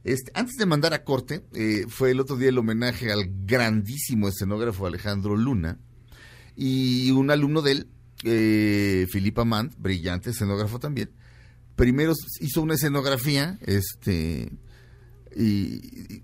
[0.05, 4.29] este, antes de mandar a corte, eh, fue el otro día el homenaje al grandísimo
[4.29, 5.79] escenógrafo Alejandro Luna
[6.57, 7.89] y un alumno de él,
[8.23, 11.11] eh, Philip Amand, brillante escenógrafo también.
[11.75, 14.53] Primero hizo una escenografía, este,
[15.35, 16.23] y,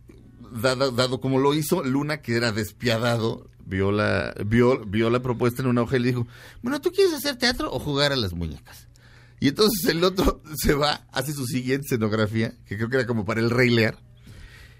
[0.62, 5.68] dado como lo hizo, Luna, que era despiadado, vio la, vio, vio la propuesta en
[5.68, 6.26] una hoja y le dijo,
[6.62, 8.89] bueno, ¿tú quieres hacer teatro o jugar a las muñecas?
[9.40, 13.24] Y entonces el otro se va, hace su siguiente escenografía, que creo que era como
[13.24, 13.98] para el Rey Lear.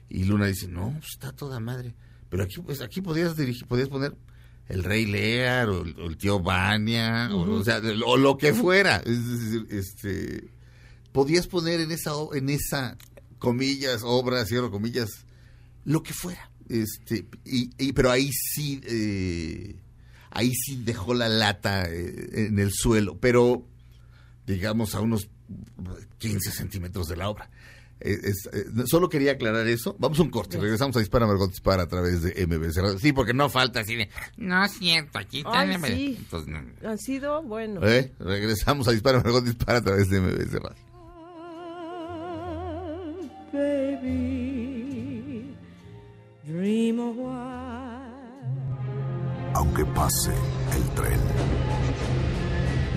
[0.09, 1.95] Y Luna dice, no, pues está toda madre.
[2.29, 4.15] Pero aquí, pues aquí podías dirigir, podías poner
[4.69, 8.53] el Rey Lear o el, o el tío Vania, o, o sea, o lo que
[8.55, 8.97] fuera.
[9.05, 10.51] Es decir, este,
[11.13, 12.97] podías poner en esa, en esa,
[13.39, 15.09] comillas, obra, cierro comillas,
[15.85, 16.51] lo que fuera.
[16.69, 19.77] Este, y, y- pero ahí sí, eh,
[20.31, 23.67] ahí sí dejó la lata eh, en el suelo, pero
[24.51, 25.29] digamos a unos
[26.19, 27.49] 15 centímetros de la obra.
[28.03, 29.95] Eh, es- eh, solo quería aclarar eso.
[29.99, 30.59] Vamos a un corte.
[30.59, 32.81] Regresamos a Dispara Margot Dispara a través de MBC.
[32.81, 32.99] Radio.
[32.99, 34.09] Sí, porque no falta así de.
[34.39, 35.61] No es cierto, aquí está.
[35.61, 35.87] Ay, MBC".
[35.97, 36.17] sí.
[36.19, 36.89] Entonces, no.
[36.89, 37.87] Han sido, bueno.
[37.87, 38.11] ¿Eh?
[38.19, 40.77] Regresamos a Dispara Margot Dispara a través de MBC Radio.
[44.21, 45.55] baby.
[46.45, 47.91] Dream a while.
[49.55, 50.31] Aunque pase
[50.75, 51.21] el tren,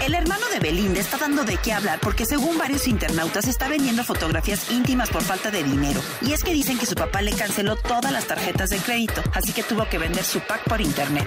[0.00, 4.04] El hermano de Belinda está dando de qué hablar porque según varios internautas está vendiendo
[4.04, 6.00] fotografías íntimas por falta de dinero.
[6.22, 9.52] Y es que dicen que su papá le canceló todas las tarjetas de crédito, así
[9.52, 11.26] que tuvo que vender su pack por internet.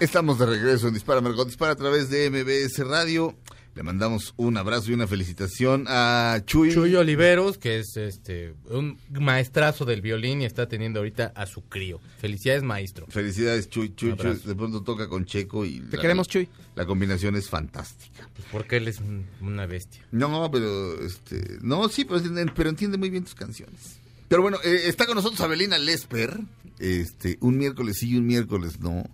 [0.00, 3.34] Estamos de regreso en Dispara Margot Dispara a través de MBS Radio.
[3.74, 6.72] Le mandamos un abrazo y una felicitación a Chuy.
[6.72, 11.62] Chuy Oliveros, que es este un maestrazo del violín y está teniendo ahorita a su
[11.62, 12.00] crío.
[12.18, 13.06] Felicidades, maestro.
[13.08, 13.92] Felicidades, Chuy.
[13.96, 15.80] Chuy, Chuy de pronto toca con Checo y...
[15.80, 16.48] Te queremos, Chuy.
[16.76, 18.28] La combinación es fantástica.
[18.34, 20.06] Pues porque él es un- una bestia.
[20.12, 23.98] No, pero este, no, sí, pero, entiende- pero entiende muy bien tus canciones.
[24.28, 26.38] Pero bueno, eh, está con nosotros Abelina Lesper.
[26.78, 29.04] Este, un miércoles sí y un miércoles no.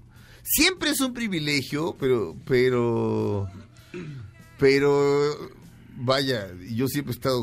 [0.42, 3.48] Siempre es un privilegio, pero, pero,
[4.60, 5.50] pero,
[5.96, 7.42] vaya, yo siempre he estado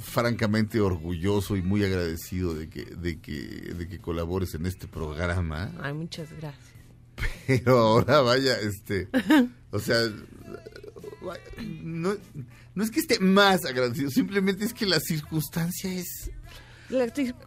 [0.00, 3.32] francamente orgulloso y muy agradecido de que, de que,
[3.78, 5.70] de que colabores en este programa.
[5.80, 6.74] Ay, muchas gracias.
[7.46, 9.08] Pero ahora vaya, este,
[9.70, 9.98] o sea,
[11.82, 12.16] no,
[12.74, 16.30] no es que esté más agradecido, simplemente es que la circunstancia es...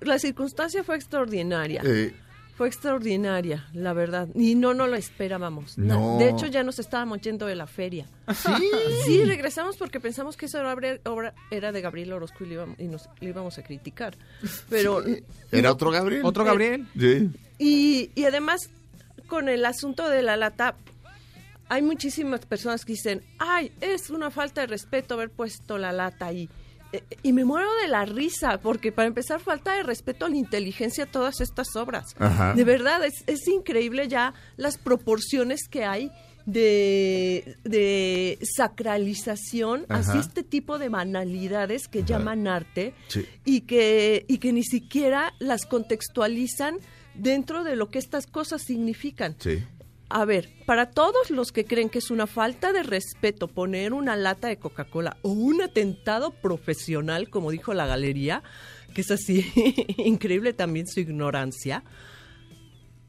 [0.01, 1.81] La circunstancia fue extraordinaria.
[1.85, 2.13] eh,
[2.57, 4.29] Fue extraordinaria, la verdad.
[4.33, 5.77] Y no, no lo esperábamos.
[5.77, 6.17] No.
[6.17, 8.07] De hecho, ya nos estábamos yendo de la feria.
[8.33, 8.71] Sí.
[9.05, 12.79] Sí, regresamos porque pensamos que esa obra, obra era de Gabriel Orozco y, le íbamos,
[12.79, 14.15] y nos le íbamos a criticar.
[14.69, 15.03] Pero
[15.51, 16.21] Era otro Gabriel.
[16.25, 16.87] Otro Gabriel.
[16.99, 17.29] Sí.
[17.59, 18.71] Y, y además,
[19.27, 20.75] con el asunto de la lata,
[21.69, 26.25] hay muchísimas personas que dicen, ay, es una falta de respeto haber puesto la lata
[26.25, 26.43] ahí.
[26.43, 26.49] Eh,
[27.23, 31.05] Y me muero de la risa, porque para empezar, falta de respeto a la inteligencia
[31.05, 32.05] de todas estas obras.
[32.17, 32.53] Ajá.
[32.53, 36.11] De verdad, es, es increíble ya las proporciones que hay
[36.45, 39.99] de, de sacralización Ajá.
[39.99, 43.25] hacia este tipo de banalidades que llaman arte Sí.
[43.45, 46.77] y que, y que ni siquiera las contextualizan
[47.15, 49.35] dentro de lo que estas cosas significan.
[49.39, 49.63] Sí.
[50.09, 54.15] A ver, para todos los que creen que es una falta de respeto poner una
[54.15, 58.41] lata de Coca-Cola o un atentado profesional, como dijo la galería,
[58.93, 59.45] que es así
[59.97, 61.83] increíble también su ignorancia,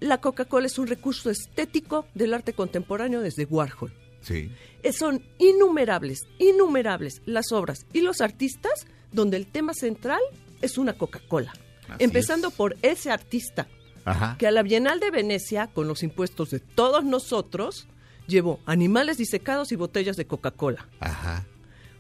[0.01, 3.93] la Coca-Cola es un recurso estético del arte contemporáneo desde Warhol.
[4.21, 4.51] Sí.
[4.93, 10.21] Son innumerables, innumerables las obras y los artistas donde el tema central
[10.61, 11.53] es una Coca-Cola.
[11.99, 13.67] Empezando por ese artista
[14.09, 14.37] Ajá.
[14.39, 17.87] que a la Bienal de Venecia, con los impuestos de todos nosotros,
[18.27, 20.87] llevó animales disecados y botellas de Coca-Cola.
[21.01, 21.45] Ajá.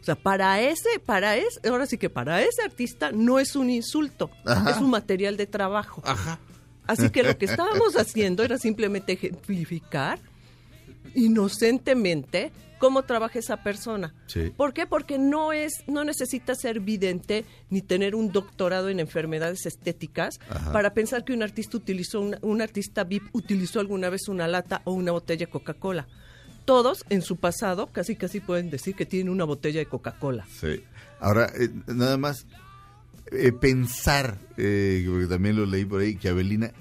[0.00, 3.68] O sea, para ese, para ese, ahora sí que para ese artista no es un
[3.68, 4.70] insulto, Ajá.
[4.70, 6.02] es un material de trabajo.
[6.04, 6.38] Ajá.
[6.86, 10.18] Así que lo que estábamos haciendo era simplemente ejemplificar
[11.14, 14.14] inocentemente cómo trabaja esa persona.
[14.26, 14.52] Sí.
[14.56, 14.86] ¿Por qué?
[14.86, 20.72] Porque no es, no necesita ser vidente ni tener un doctorado en enfermedades estéticas Ajá.
[20.72, 24.82] para pensar que un artista utilizó una- un artista VIP utilizó alguna vez una lata
[24.84, 26.06] o una botella de Coca-Cola.
[26.64, 30.46] Todos en su pasado casi casi pueden decir que tienen una botella de Coca-Cola.
[30.60, 30.82] Sí.
[31.18, 32.46] Ahora, eh, nada más
[33.32, 36.72] eh, pensar, eh, porque también lo leí por ahí, que Abelina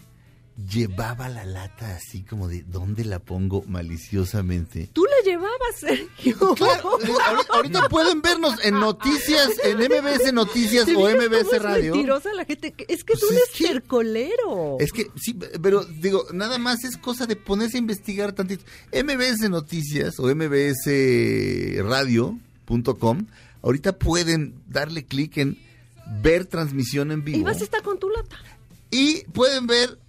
[0.57, 4.89] llevaba la lata así como de ¿dónde la pongo maliciosamente?
[4.91, 6.35] Tú la llevabas, Sergio.
[6.55, 11.93] Claro, ahorita, ahorita pueden vernos en noticias, en MBS Noticias ¿Te o MBS es Radio.
[11.93, 12.73] mentirosa la gente.
[12.87, 14.77] Es que Pues tú es eres cercolero.
[14.79, 18.63] Es que sí, pero digo, nada más es cosa de ponerse a investigar tantito.
[18.91, 20.87] MBS Noticias o MBS
[21.83, 23.27] Radio.com,
[23.61, 25.57] ahorita pueden darle clic en
[26.21, 27.43] ver transmisión en Y vivo.
[27.45, 28.37] vas a estar con tu lata.
[28.89, 29.99] Y pueden ver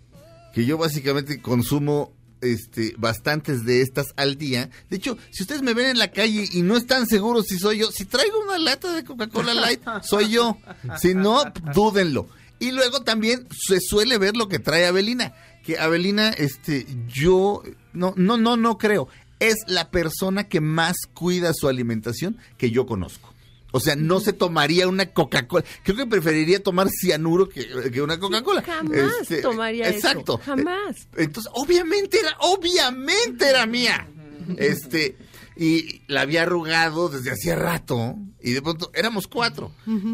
[0.58, 4.70] que yo básicamente consumo este bastantes de estas al día.
[4.90, 7.78] De hecho, si ustedes me ven en la calle y no están seguros si soy
[7.78, 10.58] yo, si traigo una lata de Coca-Cola Light, soy yo.
[11.00, 12.28] Si no, dúdenlo.
[12.58, 15.32] Y luego también se suele ver lo que trae Avelina,
[15.62, 19.06] que Avelina este yo no no no no creo,
[19.38, 23.27] es la persona que más cuida su alimentación que yo conozco.
[23.70, 25.64] O sea, no se tomaría una Coca-Cola.
[25.82, 28.62] Creo que preferiría tomar cianuro que, que una Coca-Cola.
[28.62, 30.40] Jamás Este, tomaría exacto.
[30.42, 30.42] eso.
[30.44, 31.08] Jamás.
[31.16, 34.08] Entonces, obviamente era, obviamente era mía.
[34.56, 35.16] Este,
[35.60, 38.14] y la había arrugado desde hacía rato.
[38.40, 39.72] Y de pronto éramos cuatro.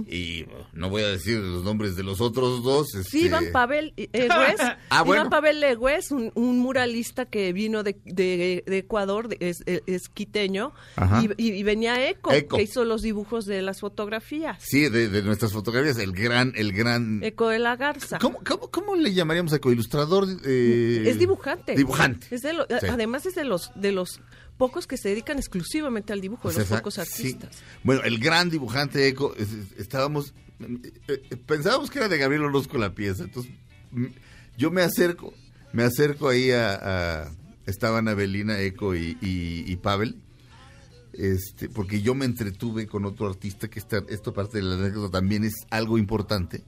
[0.08, 2.88] Y no voy a decir los nombres de los otros dos.
[2.92, 4.56] Sí, este, Iván Pavel eh, Legüez.
[4.88, 5.22] Ah, bueno.
[5.22, 10.08] Iván Pavel Legüez, un, un muralista que vino de, de- de Ecuador, de- es, es
[10.08, 10.72] quiteño,
[11.36, 12.56] y, venía Eco, Eco.
[12.56, 14.58] que hizo los dibujos de las fotografías.
[14.62, 17.22] Sí, de, de nuestras fotografías, el gran, el gran.
[17.22, 18.18] Eco de la Garza.
[18.18, 20.26] ¿Cómo, cómo, cómo le llamaríamos a ilustrador?
[20.46, 21.74] Eh, Es dibujante.
[21.76, 22.28] Dibujante.
[22.30, 22.86] Es de lo- Sí.
[22.88, 24.20] Además es de los, de los
[24.56, 27.00] pocos que se dedican exclusivamente al dibujo, de los pocos sí.
[27.00, 27.58] artistas.
[27.82, 30.92] Bueno, el gran dibujante Eco, es- es- estábamos, eh,
[31.30, 33.52] eh, pensábamos que era de Gabriel Orozco la pieza, entonces
[34.56, 35.34] yo me acerco,
[35.72, 36.74] me acerco ahí a,
[37.24, 37.32] a-
[37.66, 40.16] estaban Abelina, Eco y, y, y Pavel,
[41.12, 45.18] este, porque yo me entretuve con otro artista que está, esto parte de la anécdota
[45.18, 46.64] también es algo importante.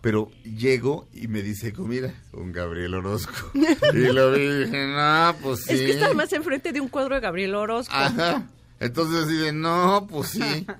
[0.00, 3.32] Pero llego y me dice, mira, con Gabriel Orozco.
[3.54, 5.74] y lo vi y dije, no, pues sí.
[5.74, 7.92] Es que está más enfrente de un cuadro de Gabriel Orozco.
[7.94, 8.46] Ajá.
[8.80, 10.66] Entonces así de, no, pues sí.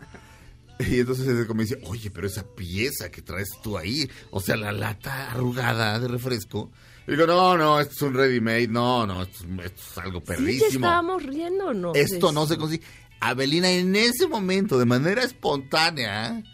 [0.81, 4.71] Y entonces me dice, oye, pero esa pieza que traes tú ahí, o sea, la
[4.71, 6.71] lata arrugada de refresco.
[7.09, 9.99] Y digo, no, no, esto es un ready made, no, no, esto, es- esto es
[9.99, 10.87] algo Sí, ya perrísimo.
[10.87, 11.97] estábamos riéndonos.
[11.97, 12.53] esto de no eso.
[12.55, 12.85] se consigue.
[13.19, 16.45] Abelina en ese momento, de manera espontánea,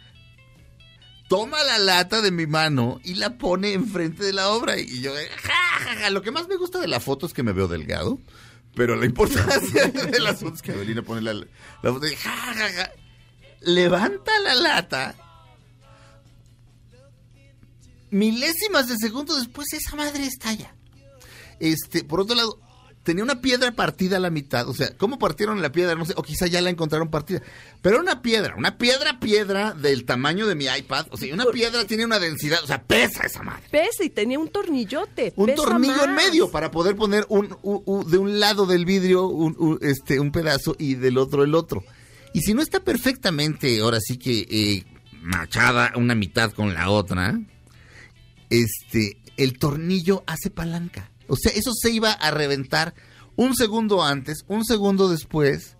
[1.27, 4.79] toma la lata de mi mano y la pone enfrente de la obra.
[4.79, 6.09] Y yo, ja, ja, ja.
[6.09, 8.19] lo que más me gusta de la foto es que me veo delgado.
[8.75, 11.33] Pero la importancia del asunto es que Abelina pone la,
[11.81, 12.91] foto ja, ja, ja.
[13.61, 15.15] levanta la lata.
[18.11, 20.75] Milésimas de segundo después, esa madre estalla.
[21.59, 22.59] Este, por otro lado,
[23.05, 24.67] tenía una piedra partida a la mitad.
[24.67, 25.95] O sea, ¿cómo partieron la piedra?
[25.95, 27.41] No sé, o quizá ya la encontraron partida.
[27.81, 31.05] Pero una piedra, una piedra, piedra del tamaño de mi iPad.
[31.11, 33.63] O sea, una piedra tiene una densidad, o sea, pesa esa madre.
[33.71, 35.31] Pesa y tenía un tornillote.
[35.37, 38.83] Un pesa tornillo en medio para poder poner un, u- u- de un lado del
[38.85, 41.83] vidrio un, u- este, un pedazo y del otro el otro.
[42.33, 44.83] Y si no está perfectamente, ahora sí que eh,
[45.21, 47.39] machada una mitad con la otra,
[48.49, 51.11] este, el tornillo hace palanca.
[51.27, 52.93] O sea, eso se iba a reventar
[53.35, 55.75] un segundo antes, un segundo después.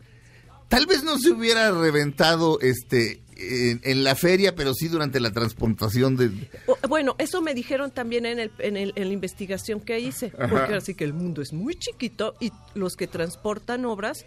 [0.67, 5.31] Tal vez no se hubiera reventado este en, en la feria, pero sí durante la
[5.31, 6.49] transportación del...
[6.67, 10.31] O- Bueno, eso me dijeron también en, el, en, el- en la investigación que hice,
[10.39, 10.47] Ajá.
[10.49, 14.25] porque así que el mundo es muy chiquito y los que transportan obras,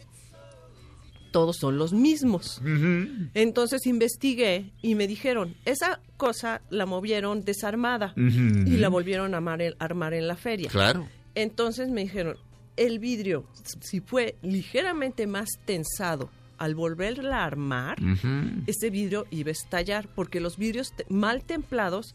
[1.30, 2.60] todos son los mismos.
[3.34, 9.62] Entonces investigué y me dijeron, esa cosa la movieron desarmada y la volvieron a armar
[9.62, 10.68] en, armar en la feria.
[10.70, 11.08] Claro.
[11.34, 12.36] Entonces me dijeron,
[12.76, 13.44] el vidrio,
[13.80, 18.62] si fue ligeramente más tensado al volverla a armar, Ujú.
[18.66, 22.14] ese vidrio iba a estallar, porque los vidrios te- mal templados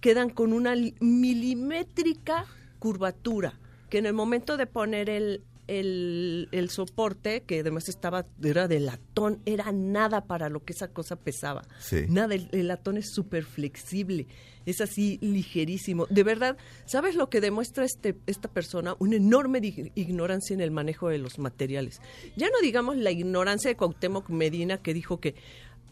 [0.00, 2.44] quedan con una li- milimétrica
[2.78, 3.54] curvatura,
[3.88, 8.80] que en el momento de poner el, el, el soporte, que además estaba, era de
[8.80, 11.62] latón, era nada para lo que esa cosa pesaba.
[11.80, 12.04] Sí.
[12.08, 14.26] Nada, el, el latón es súper flexible,
[14.66, 16.06] es así ligerísimo.
[16.10, 16.56] De verdad,
[16.86, 18.94] ¿sabes lo que demuestra este, esta persona?
[18.98, 19.60] Una enorme
[19.94, 22.00] ignorancia en el manejo de los materiales.
[22.36, 25.34] Ya no digamos la ignorancia de Cuauhtémoc Medina que dijo que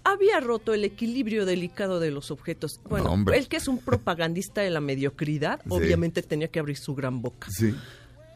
[0.03, 2.81] había roto el equilibrio delicado de los objetos.
[2.89, 5.69] Bueno, No, él que es un propagandista de la mediocridad, Sí.
[5.71, 7.49] obviamente tenía que abrir su gran boca.
[7.51, 7.75] Sí.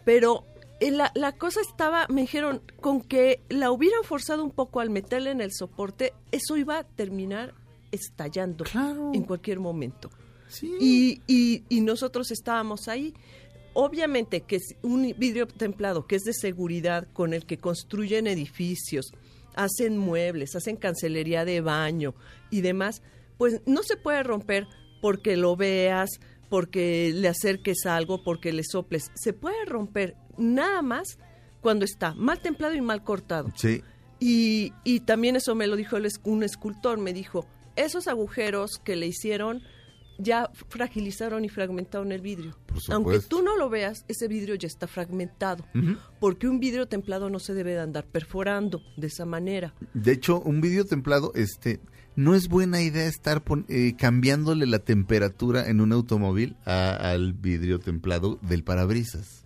[0.04, 0.44] Pero
[0.80, 5.30] la, la cosa estaba, me dijeron, con que la hubieran forzado un poco al meterle
[5.30, 7.54] en el soporte, eso iba a terminar
[7.92, 8.64] estallando
[9.14, 10.10] en cualquier momento.
[10.80, 13.14] Y, y- y nosotros estábamos ahí.
[13.72, 19.12] Obviamente que es un vidrio templado que es de seguridad con el que construyen edificios,
[19.56, 22.14] hacen muebles, hacen cancelería de baño
[22.50, 23.02] y demás,
[23.36, 24.68] pues no se puede romper
[25.00, 26.10] porque lo veas,
[26.48, 29.10] porque le acerques algo, porque le soples.
[29.14, 31.18] Se puede romper nada más
[31.60, 33.48] cuando está mal templado y mal cortado.
[33.56, 33.82] Sí.
[34.20, 38.96] Y, y también eso me lo dijo el un escultor, me dijo, esos agujeros que
[38.96, 39.62] le hicieron
[40.18, 42.56] ya fragilizaron y fragmentaron el vidrio.
[42.66, 45.64] Por Aunque tú no lo veas, ese vidrio ya está fragmentado,
[46.20, 49.74] porque un vidrio templado no se debe de andar perforando de esa manera.
[49.92, 51.80] De hecho, un vidrio templado, este,
[52.16, 57.80] no es buena idea estar eh, cambiándole la temperatura en un automóvil a- al vidrio
[57.80, 59.44] templado del parabrisas.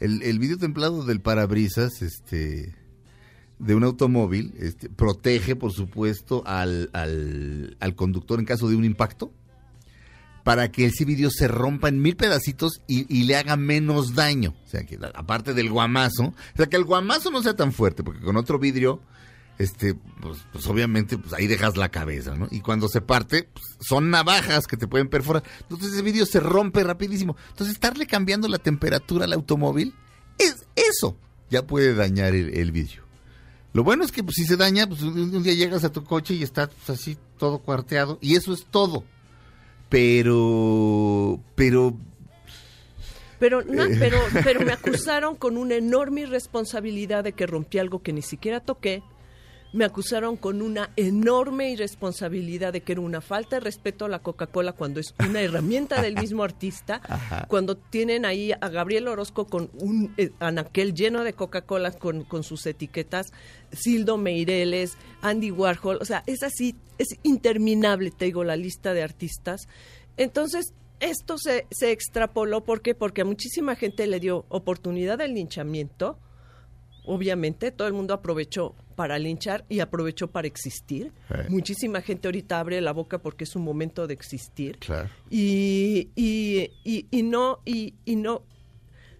[0.00, 2.74] El, el vidrio templado del parabrisas, este,
[3.58, 8.84] de un automóvil, este, protege, por supuesto, al, al, al conductor en caso de un
[8.84, 9.32] impacto,
[10.48, 14.54] para que ese vidrio se rompa en mil pedacitos y, y le haga menos daño.
[14.64, 18.02] O sea, que aparte del guamazo, o sea, que el guamazo no sea tan fuerte,
[18.02, 19.02] porque con otro vidrio,
[19.58, 22.48] este, pues, pues obviamente, pues ahí dejas la cabeza, ¿no?
[22.50, 25.42] Y cuando se parte, pues, son navajas que te pueden perforar.
[25.60, 27.36] Entonces ese vidrio se rompe rapidísimo.
[27.50, 29.94] Entonces estarle cambiando la temperatura al automóvil,
[30.38, 31.18] es eso
[31.50, 33.02] ya puede dañar el, el vidrio.
[33.74, 36.32] Lo bueno es que pues, si se daña, pues un, día llegas a tu coche
[36.32, 39.04] y está pues, así todo cuarteado y eso es todo.
[39.88, 41.94] Pero, pero
[43.38, 43.96] Pero, no, Eh.
[43.98, 48.60] pero, pero me acusaron con una enorme irresponsabilidad de que rompí algo que ni siquiera
[48.60, 49.02] toqué.
[49.72, 54.20] Me acusaron con una enorme irresponsabilidad de que era una falta de respeto a la
[54.20, 57.02] Coca-Cola cuando es una herramienta del mismo artista.
[57.48, 62.44] Cuando tienen ahí a Gabriel Orozco con un eh, anaquel lleno de Coca-Cola con, con
[62.44, 63.32] sus etiquetas,
[63.72, 65.98] Sildo Meireles, Andy Warhol.
[66.00, 69.68] O sea, es así, es interminable, te digo, la lista de artistas.
[70.16, 72.94] Entonces, esto se, se extrapoló, ¿por qué?
[72.94, 76.18] Porque a muchísima gente le dio oportunidad del linchamiento.
[77.10, 81.12] Obviamente, todo el mundo aprovechó para linchar y aprovechó para existir.
[81.30, 81.46] Eh.
[81.48, 84.76] Muchísima gente ahorita abre la boca porque es un momento de existir.
[84.78, 85.08] Claro.
[85.30, 88.42] Y, y, y, y no, y, y no,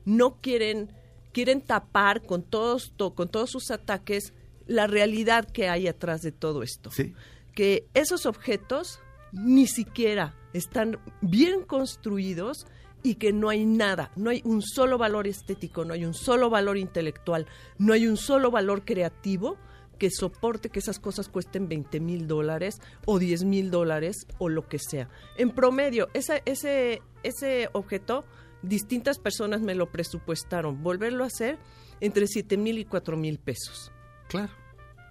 [0.05, 0.93] no quieren,
[1.33, 4.33] quieren tapar con todos, to- con todos sus ataques
[4.67, 7.15] la realidad que hay atrás de todo esto sí.
[7.55, 9.01] que esos objetos
[9.33, 12.67] ni siquiera están bien construidos
[13.03, 16.51] y que no hay nada, no hay un solo valor estético, no hay un solo
[16.51, 17.47] valor intelectual,
[17.79, 19.57] no hay un solo valor creativo
[19.99, 24.69] que soporte que esas cosas cuesten 20 mil dólares o 10 mil dólares o lo
[24.69, 25.09] que sea.
[25.37, 28.25] En promedio, ese, ese, ese objeto,
[28.63, 30.83] distintas personas me lo presupuestaron.
[30.83, 31.59] Volverlo a hacer
[32.01, 33.93] entre 7 mil y 4 mil pesos.
[34.29, 34.53] Claro.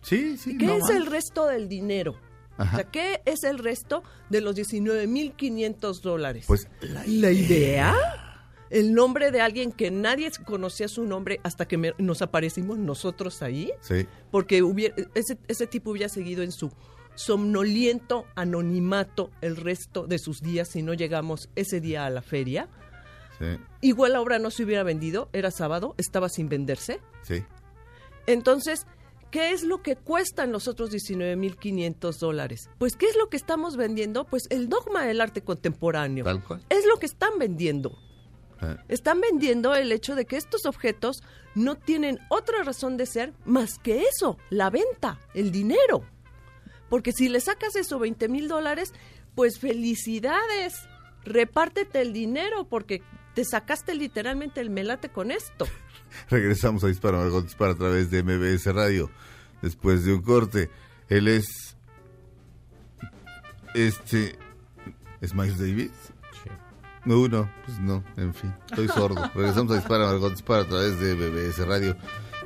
[0.01, 0.57] Sí, sí.
[0.57, 2.15] ¿Qué no es el resto del dinero?
[2.57, 2.77] Ajá.
[2.77, 6.45] O sea, ¿qué es el resto de los 19.500 dólares?
[6.47, 7.95] Pues la idea.
[8.69, 13.41] el nombre de alguien que nadie conocía su nombre hasta que me- nos aparecimos nosotros
[13.41, 14.05] ahí, Sí.
[14.29, 16.69] porque hubiera- ese, ese tipo hubiera seguido en su
[17.15, 22.67] somnoliento anonimato el resto de sus días si no llegamos ese día a la feria.
[23.39, 23.45] Sí.
[23.79, 26.99] Igual la obra no se hubiera vendido, era sábado, estaba sin venderse.
[27.21, 27.45] Sí.
[28.25, 28.85] Entonces,
[29.31, 32.69] ¿qué es lo que cuestan los otros 19.500 dólares?
[32.77, 34.25] Pues, ¿qué es lo que estamos vendiendo?
[34.25, 36.25] Pues el dogma del arte contemporáneo.
[36.25, 36.65] Tal cual.
[36.69, 37.97] Es lo que están vendiendo.
[38.59, 41.21] Ah, Están vendiendo el hecho de que estos objetos
[41.53, 46.03] no tienen otra razón de ser más que eso, la venta, el dinero.
[46.89, 48.93] Porque si le sacas eso, 20 mil dólares,
[49.35, 50.75] pues felicidades,
[51.23, 53.03] repártete el dinero porque
[53.35, 55.67] te sacaste literalmente el melate con esto.
[56.29, 59.09] Regresamos a Dispara Margot Dispara a través de MBS Radio.
[59.61, 60.69] Después de un corte.
[61.09, 61.75] Él es.
[63.73, 64.37] Este.
[65.21, 65.91] ¿Es Miles Davis?
[67.07, 69.31] No, no, pues no, en fin, estoy sordo.
[69.33, 71.95] Regresamos a Dispara Margot Dispara a través de MBS Radio.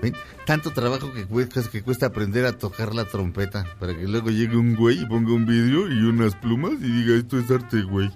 [0.03, 0.13] Ven,
[0.45, 4.57] tanto trabajo que cuesta, que cuesta aprender a tocar la trompeta para que luego llegue
[4.57, 8.11] un güey y ponga un vidrio y unas plumas y diga esto es arte, güey.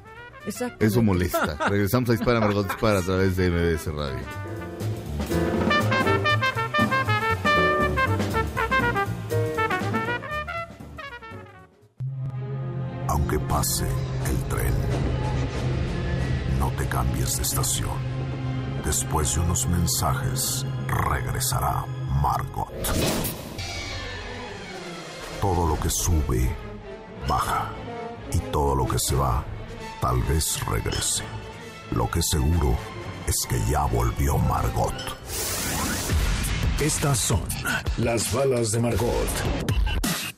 [0.45, 0.85] Exacto.
[0.85, 1.57] Eso molesta.
[1.67, 4.74] Regresamos a Dispara Margot Dispara a través de MBS Radio.
[13.07, 13.85] Aunque pase
[14.29, 14.73] el tren,
[16.59, 18.15] no te cambies de estación.
[18.83, 21.85] Después de unos mensajes, regresará
[22.21, 22.69] Margot.
[25.41, 26.55] Todo lo que sube,
[27.27, 27.69] baja.
[28.31, 29.43] Y todo lo que se va,
[30.01, 31.23] tal vez regrese.
[31.91, 32.75] Lo que seguro
[33.27, 34.93] es que ya volvió Margot.
[36.79, 37.41] Estas son
[37.97, 39.27] las balas de Margot.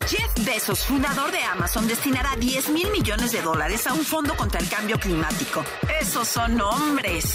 [0.07, 4.59] Jeff Bezos, fundador de Amazon, destinará 10 mil millones de dólares a un fondo contra
[4.61, 5.63] el cambio climático.
[5.99, 7.25] Esos son hombres.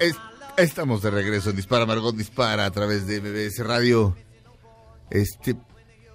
[0.00, 0.16] Es-
[0.56, 4.16] estamos de regreso en Dispara Margot Dispara a través de MBS Radio.
[5.10, 5.56] Este.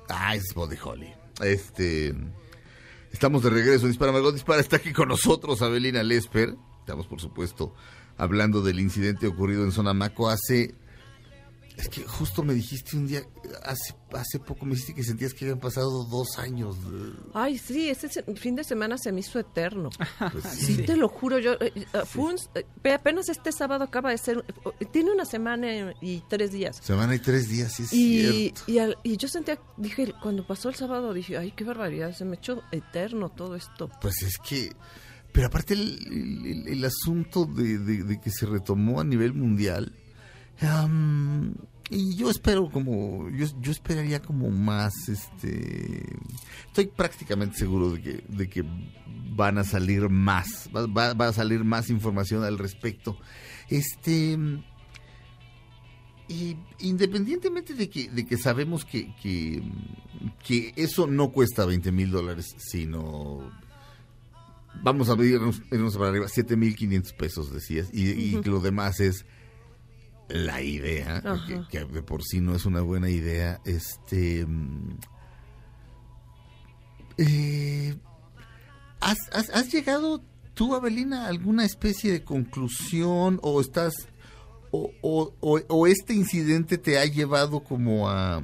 [0.10, 1.14] Ah, es Body Holly.
[1.42, 2.14] Este.
[3.12, 4.60] Estamos de regreso en Dispara Margot Dispara.
[4.60, 6.56] Está aquí con nosotros Abelina Lesper.
[6.84, 7.74] Estamos, por supuesto,
[8.18, 10.76] hablando del incidente ocurrido en Sonamaco hace.
[11.78, 13.24] Es que justo me dijiste un día,
[13.64, 16.76] hace, hace poco me dijiste que sentías que habían pasado dos años.
[17.34, 19.90] Ay, sí, ese se- fin de semana se me hizo eterno.
[20.32, 20.84] Pues sí.
[20.84, 24.46] te lo juro, yo eh, eh, fue un- eh, apenas este sábado acaba de ser,
[24.80, 26.78] eh, tiene una semana y tres días.
[26.84, 28.20] Semana y tres días, sí es Y,
[28.52, 28.62] cierto.
[28.72, 32.24] y, al- y yo sentía, dije, cuando pasó el sábado, dije, ay, qué barbaridad, se
[32.26, 33.90] me echó eterno todo esto.
[34.00, 34.74] Pues es que,
[35.34, 39.94] pero aparte el, el- asunto de, de- que se retomó a nivel mundial,
[41.90, 46.06] y yo espero como, yo, yo esperaría como más, este,
[46.68, 48.64] estoy prácticamente seguro de que, de que
[49.36, 53.18] van a salir más, va, va- va a salir más información al respecto.
[53.70, 54.38] Este,
[56.30, 59.62] y independientemente de que, de que sabemos que, que,
[60.46, 63.52] que eso no cuesta 20 mil dólares, sino
[64.82, 69.26] vamos a irnos, irnos para arriba, 7.500 pesos, decías, y, lo demás es
[70.30, 73.60] la idea, que, que de por sí no es una buena idea.
[73.66, 74.46] Este.
[74.46, 74.98] mm,
[77.18, 77.96] eh,
[79.00, 83.94] ¿has, has, has llegado tú, Abelina, a alguna especie de conclusión o estás.
[84.72, 88.44] O, o- o- o este incidente te ha llevado como a.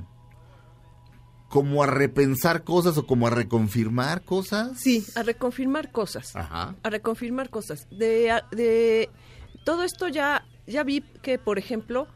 [1.49, 4.79] como a repensar cosas o como a reconfirmar cosas?
[4.79, 6.35] Sí, a reconfirmar cosas.
[6.35, 6.75] Ajá.
[6.83, 7.87] a reconfirmar cosas.
[7.91, 9.09] De, de
[9.65, 12.07] todo esto ya, ya vi que, por ejemplo,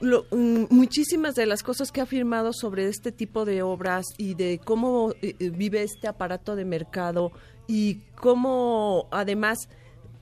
[0.00, 4.34] lo- mm, muchísimas de las cosas que ha afirmado sobre este tipo de obras y
[4.34, 7.32] de cómo eh, eh, vive este aparato de mercado
[7.66, 9.58] y cómo además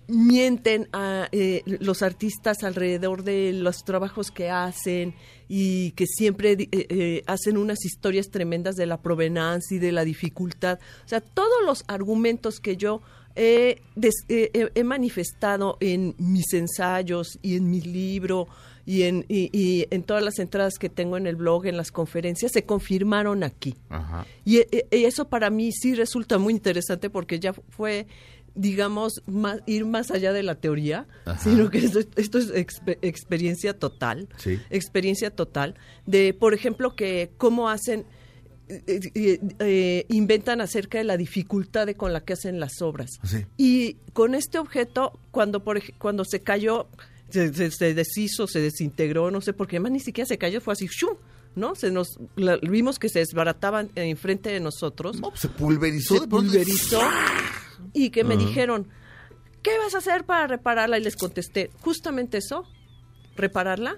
[0.08, 5.14] mienten a eh, los artistas alrededor de los trabajos que hacen
[5.48, 10.04] y que siempre eh, eh, hacen unas historias tremendas de la provenancia y de la
[10.04, 10.78] dificultad.
[11.04, 13.02] O sea, todos los argumentos que yo
[13.36, 18.48] he, des- eh, he- manifestado en mis ensayos y en mi libro
[18.84, 21.92] y en, y- y en todas las entradas que tengo en el blog, en las
[21.92, 23.74] conferencias, se confirmaron aquí.
[23.90, 24.26] Ajá.
[24.46, 28.06] Y eh, eso para mí sí resulta muy interesante porque ya fue,
[28.58, 31.38] digamos, más, ir más allá de la teoría, Ajá.
[31.42, 34.58] sino que esto, esto es expe- experiencia total, Sí.
[34.70, 35.74] experiencia total,
[36.06, 38.04] de, por ejemplo, que cómo hacen,
[38.68, 38.82] eh,
[39.14, 43.12] eh, eh, inventan acerca de la dificultad de con la que hacen las obras.
[43.24, 43.46] Sí.
[43.56, 46.88] Y con este objeto, cuando, por, cuando se cayó,
[47.30, 50.60] se, se- se deshizo, se desintegró, no sé por qué, además ni siquiera se cayó,
[50.60, 51.16] fue así, ¡shum!
[51.54, 51.74] ¿no?
[51.74, 55.16] Se nos, la- vimos que se desbarataban enfrente de nosotros.
[55.34, 57.00] se pulverizó Se de pulverizó
[57.92, 58.88] y que me dijeron,
[59.62, 60.98] ¿qué ¿qué vas a hacer para repararla?
[60.98, 62.64] Y les contesté, justamente eso,
[63.36, 63.96] repararla.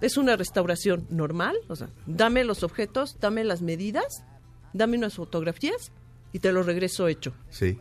[0.00, 4.24] Es una restauración normal, o sea, dame los objetos, dame las medidas,
[4.72, 5.92] dame unas fotografías
[6.32, 7.34] y te lo regreso hecho.
[7.50, 7.78] Sí.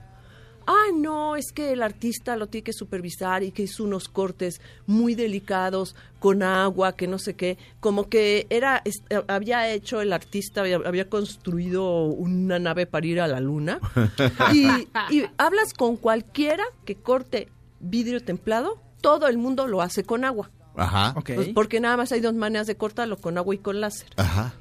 [0.71, 4.61] Ah, no, es que el artista lo tiene que supervisar y que hizo unos cortes
[4.85, 9.99] muy delicados con agua, que no sé qué, como que era, es- eh, había hecho
[9.99, 13.79] el artista, había, había construido una nave para ir a la luna.
[14.53, 14.67] y,
[15.09, 17.47] y hablas con cualquiera que corte
[17.79, 20.51] vidrio templado, todo el mundo lo hace con agua.
[20.75, 21.15] Ajá.
[21.35, 24.07] Pues porque nada más hay dos maneras de cortarlo, con agua y con láser.
[24.17, 24.53] Ajá.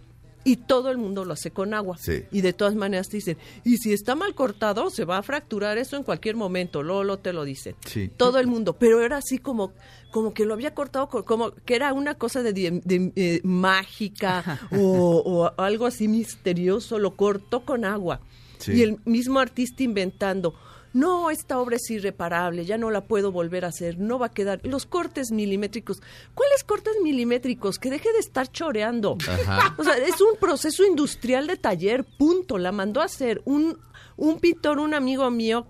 [0.44, 1.96] Y todo el mundo lo hace con agua.
[1.98, 2.22] Sí.
[2.32, 5.76] Y de todas maneras te dicen, y si está mal cortado, se va a fracturar
[5.78, 6.82] eso en cualquier momento.
[6.82, 7.74] Lolo te lo dicen.
[7.84, 8.10] Sí.
[8.16, 8.72] Todo el mundo.
[8.74, 9.72] Pero era así como,
[10.10, 14.60] como que lo había cortado, co- como que era una cosa de, de, eh, mágica
[14.72, 16.98] o, o algo así misterioso.
[16.98, 18.20] Lo cortó con agua.
[18.58, 18.72] Sí.
[18.72, 20.54] Y el mismo artista inventando.
[20.98, 24.30] No, esta obra es irreparable, ya no la puedo volver a hacer, no va a
[24.30, 24.60] quedar.
[24.64, 26.02] Los cortes milimétricos.
[26.34, 27.78] ¿Cuáles cortes milimétricos?
[27.78, 29.16] Que deje de estar choreando.
[29.28, 29.76] Ajá.
[29.78, 32.58] O sea, es un proceso industrial de taller, punto.
[32.58, 33.78] La mandó a hacer un,
[34.16, 35.68] un pintor, un amigo mío,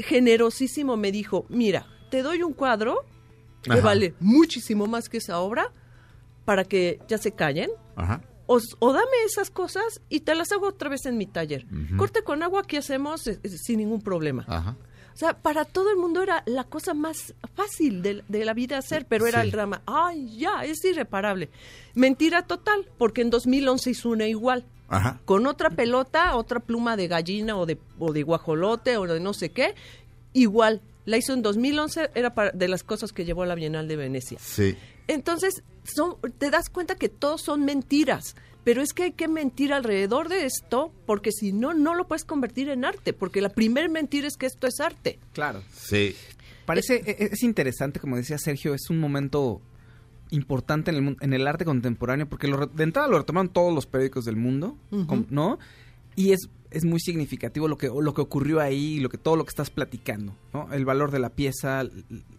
[0.00, 3.04] generosísimo, me dijo, mira, te doy un cuadro
[3.62, 3.80] que Ajá.
[3.80, 5.72] vale muchísimo más que esa obra
[6.44, 7.70] para que ya se callen.
[7.94, 8.22] Ajá.
[8.54, 11.66] O, o dame esas cosas y te las hago otra vez en mi taller.
[11.96, 14.44] Corte con agua que hacemos eh, eh, sin ningún problema.
[14.48, 14.76] Ajá.
[15.14, 18.78] O sea, para todo el mundo era la cosa más fácil de, de la vida
[18.78, 19.46] hacer, pero era Sí.
[19.46, 19.82] el drama.
[19.86, 21.50] Ay, ya, es irreparable.
[21.94, 24.64] Mentira total, porque en 2011 hizo una igual.
[24.88, 25.20] Ajá.
[25.26, 29.32] Con otra pelota, otra pluma de gallina o de, o de guajolote o de no
[29.34, 29.74] sé qué.
[30.32, 30.80] Igual.
[31.04, 33.96] La hizo en 2011, era para- de las cosas que llevó a la Bienal de
[33.96, 34.38] Venecia.
[34.40, 34.76] Sí.
[35.08, 39.72] Entonces, son, te das cuenta que todos son mentiras, pero es que hay que mentir
[39.72, 43.88] alrededor de esto, porque si no, no lo puedes convertir en arte, porque la primer
[43.90, 45.18] mentira es que esto es arte.
[45.32, 45.62] Claro.
[45.74, 46.14] Sí.
[46.66, 49.60] Parece, e- es interesante, como decía Sergio, es un momento
[50.30, 53.74] importante en el, en el arte contemporáneo, porque lo re- de entrada lo retomaron todos
[53.74, 54.76] los periódicos del mundo,
[55.28, 55.58] ¿no?
[56.16, 59.44] Y es, es muy significativo lo que, lo que ocurrió ahí, lo que, todo lo
[59.44, 60.72] que estás platicando, ¿no?
[60.72, 61.82] El valor de la pieza,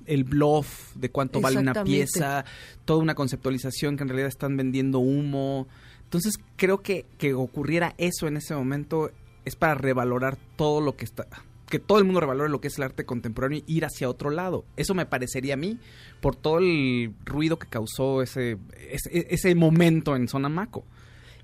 [0.05, 2.45] el- bluff de cuánto vale una pieza,
[2.85, 5.67] toda una conceptualización que en realidad están vendiendo humo.
[6.03, 9.11] Entonces creo que, que ocurriera eso en ese momento
[9.45, 11.27] es para revalorar todo lo que está
[11.69, 14.29] que todo el mundo revalore lo que es el arte contemporáneo y ir hacia otro
[14.29, 14.63] lado.
[14.77, 15.79] Eso me parecería a mí
[16.21, 18.59] por todo el ruido que causó ese
[18.91, 20.85] ese, ese momento en Sonamaco.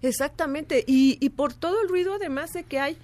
[0.01, 2.97] Exactamente, y, y por todo el ruido además de que hay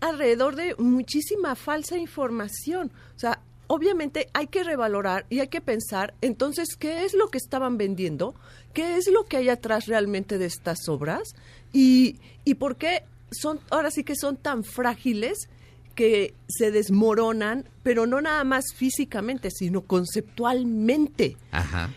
[0.00, 2.90] alrededor de muchísima falsa información.
[3.16, 7.38] O sea, obviamente hay que revalorar y hay que pensar, entonces, ¿qué es lo que
[7.38, 8.34] estaban vendiendo?
[8.72, 11.34] ¿Qué es lo que hay atrás realmente de estas obras?
[11.72, 15.48] ¿Y, y por qué son, ahora sí que son tan frágiles
[15.94, 21.36] que se desmoronan, pero no nada más físicamente, sino conceptualmente?
[21.50, 21.90] Ajá.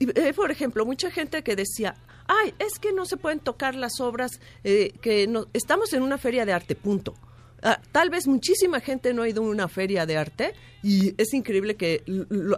[0.00, 1.94] Eh, por ejemplo, mucha gente que decía,
[2.26, 6.18] ay, es que no se pueden tocar las obras, eh, que no, estamos en una
[6.18, 7.14] feria de arte, punto.
[7.66, 10.52] Ah, tal vez muchísima gente no ha ido a una feria de arte
[10.82, 12.04] y es increíble que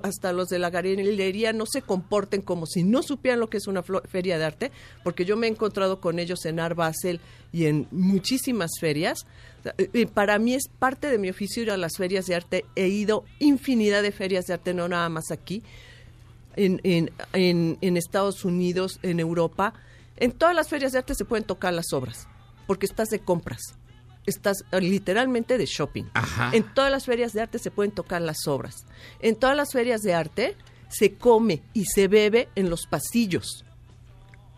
[0.03, 3.69] hasta los de la galería no se comporten como si no supieran lo que es
[3.69, 4.73] una feria de arte,
[5.05, 7.21] porque yo me he encontrado con ellos en Art Basel
[7.53, 9.21] y en muchísimas ferias.
[10.13, 12.65] Para mí es parte de mi oficio ir a las ferias de arte.
[12.75, 15.63] He ido infinidad de ferias de arte, no nada más aquí
[16.57, 19.74] en, en, en, en Estados Unidos, en Europa.
[20.16, 22.27] En todas las ferias de arte se pueden tocar las obras,
[22.66, 23.61] porque estás de compras.
[24.24, 26.05] Estás eh, literalmente de shopping.
[26.15, 26.51] Ajá.
[26.53, 28.87] En todas las ferias de arte se pueden tocar las obras.
[29.20, 30.57] En todas las ferias de arte
[30.89, 33.65] se come y se bebe en los pasillos.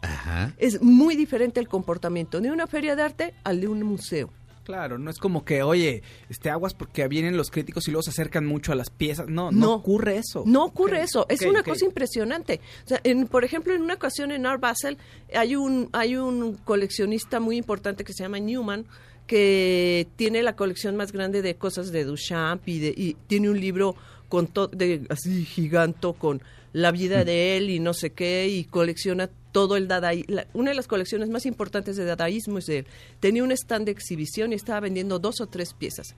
[0.00, 0.54] Ajá.
[0.58, 4.30] Es muy diferente el comportamiento de una feria de arte al de un museo.
[4.68, 8.10] Claro, no es como que, oye, este aguas porque vienen los críticos y luego se
[8.10, 9.26] acercan mucho a las piezas.
[9.26, 9.72] No, no, No.
[9.72, 10.42] ocurre eso.
[10.44, 12.60] No ocurre eso, es una cosa impresionante.
[12.84, 14.98] O sea, en- por ejemplo, en una ocasión en Art Basel
[15.34, 18.84] hay un, hay un coleccionista muy importante que se llama Newman
[19.26, 23.58] que tiene la colección más grande de cosas de Duchamp y, de, y tiene un
[23.58, 23.96] libro
[24.28, 26.42] con to- de así giganto con
[26.74, 30.36] la vida de él y no sé qué y colecciona todo el dadaísmo.
[30.54, 32.86] Una de las colecciones más importantes de dadaísmo es de él.
[33.18, 36.14] Tenía un stand de exhibición y estaba vendiendo dos o tres piezas.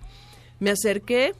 [0.59, 1.33] Me acerqué,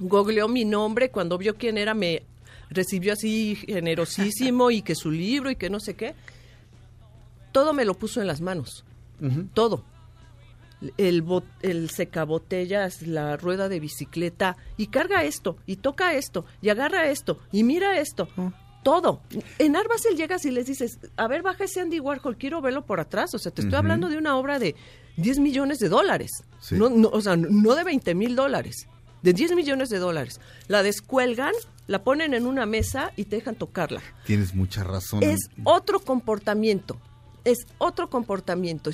[0.00, 2.22] googleó mi nombre, cuando vio quién era me
[2.70, 6.14] recibió así generosísimo y que su libro y que no sé qué.
[7.52, 8.84] Todo me lo puso en las manos,
[9.52, 9.84] todo.
[10.96, 16.70] El, bot- el secabotellas, la rueda de bicicleta, y carga esto, y toca esto, y
[16.70, 18.28] agarra esto, y mira esto.
[18.82, 19.20] Todo.
[19.58, 22.98] En Arbacel llegas y les dices, a ver, baja ese Andy Warhol, quiero verlo por
[23.00, 23.32] atrás.
[23.34, 24.74] O sea, te estoy hablando de una obra de
[25.18, 26.30] 10 millones de dólares.
[26.60, 26.74] Sí.
[26.76, 28.88] No, no, o sea, no de 20 mil dólares.
[29.22, 30.40] de 10 millones de dólares.
[30.66, 31.52] La descuelgan,
[31.86, 34.02] la ponen en una mesa y te dejan tocarla.
[34.26, 35.22] Tienes mucha razón.
[35.22, 36.98] Es otro comportamiento,
[37.44, 38.90] es otro comportamiento.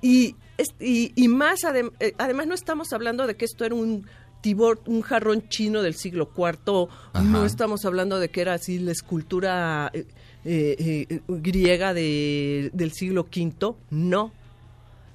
[0.00, 3.74] Y, es- y, y más, adem- eh, además no estamos hablando de que esto era
[3.76, 4.06] un
[4.40, 7.22] tibor, un jarrón chino del siglo IV, Ajá.
[7.24, 10.06] no estamos hablando de que era así la escultura eh,
[10.44, 14.32] eh, eh, griega de- del siglo V, no.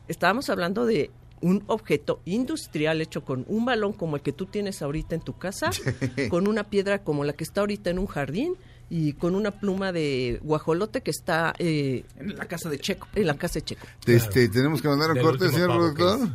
[0.07, 1.09] Estábamos hablando de
[1.41, 5.37] un objeto industrial hecho con un balón como el que tú tienes ahorita en tu
[5.37, 5.71] casa,
[6.29, 8.55] con una piedra como la que está ahorita en un jardín
[8.89, 13.07] y con una pluma de guajolote que está eh, en la casa de Checo.
[13.15, 13.87] En la casa de Checo.
[14.05, 16.29] Este, tenemos que mandar un Del corte, señor productor.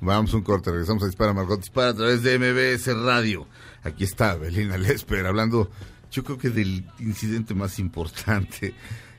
[0.00, 3.46] Vamos un corte, regresamos a Dispara Margot Dispara a través de MBS Radio.
[3.82, 5.70] Aquí está Belina Lesper hablando,
[6.10, 8.74] yo creo que del incidente más importante,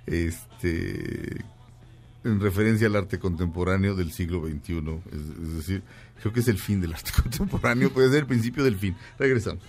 [0.06, 1.44] este,
[2.24, 5.02] en referencia al arte contemporáneo del siglo XXI.
[5.12, 5.84] Es, es decir,
[6.22, 8.96] creo que es el fin del arte contemporáneo, puede ser el principio del fin.
[9.18, 9.64] Regresamos.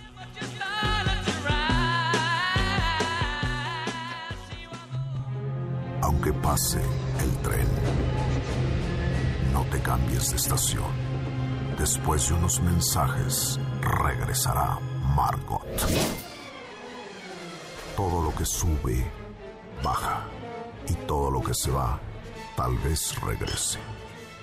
[6.01, 6.79] Aunque pase
[7.21, 7.67] el tren,
[9.57, 10.91] no te cambies de estación.
[11.79, 14.77] Después de unos mensajes, regresará
[15.15, 15.65] Margot.
[17.95, 19.03] Todo lo que sube,
[19.83, 20.27] baja.
[20.87, 21.99] Y todo lo que se va,
[22.55, 23.79] tal vez regrese.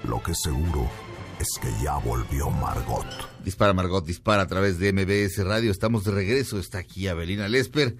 [0.02, 0.90] Lo que seguro
[1.38, 3.06] es que ya volvió Margot.
[3.44, 5.70] Dispara Margot, dispara a través de MBS Radio.
[5.70, 6.58] Estamos de regreso.
[6.58, 7.94] Está aquí Abelina Lesper,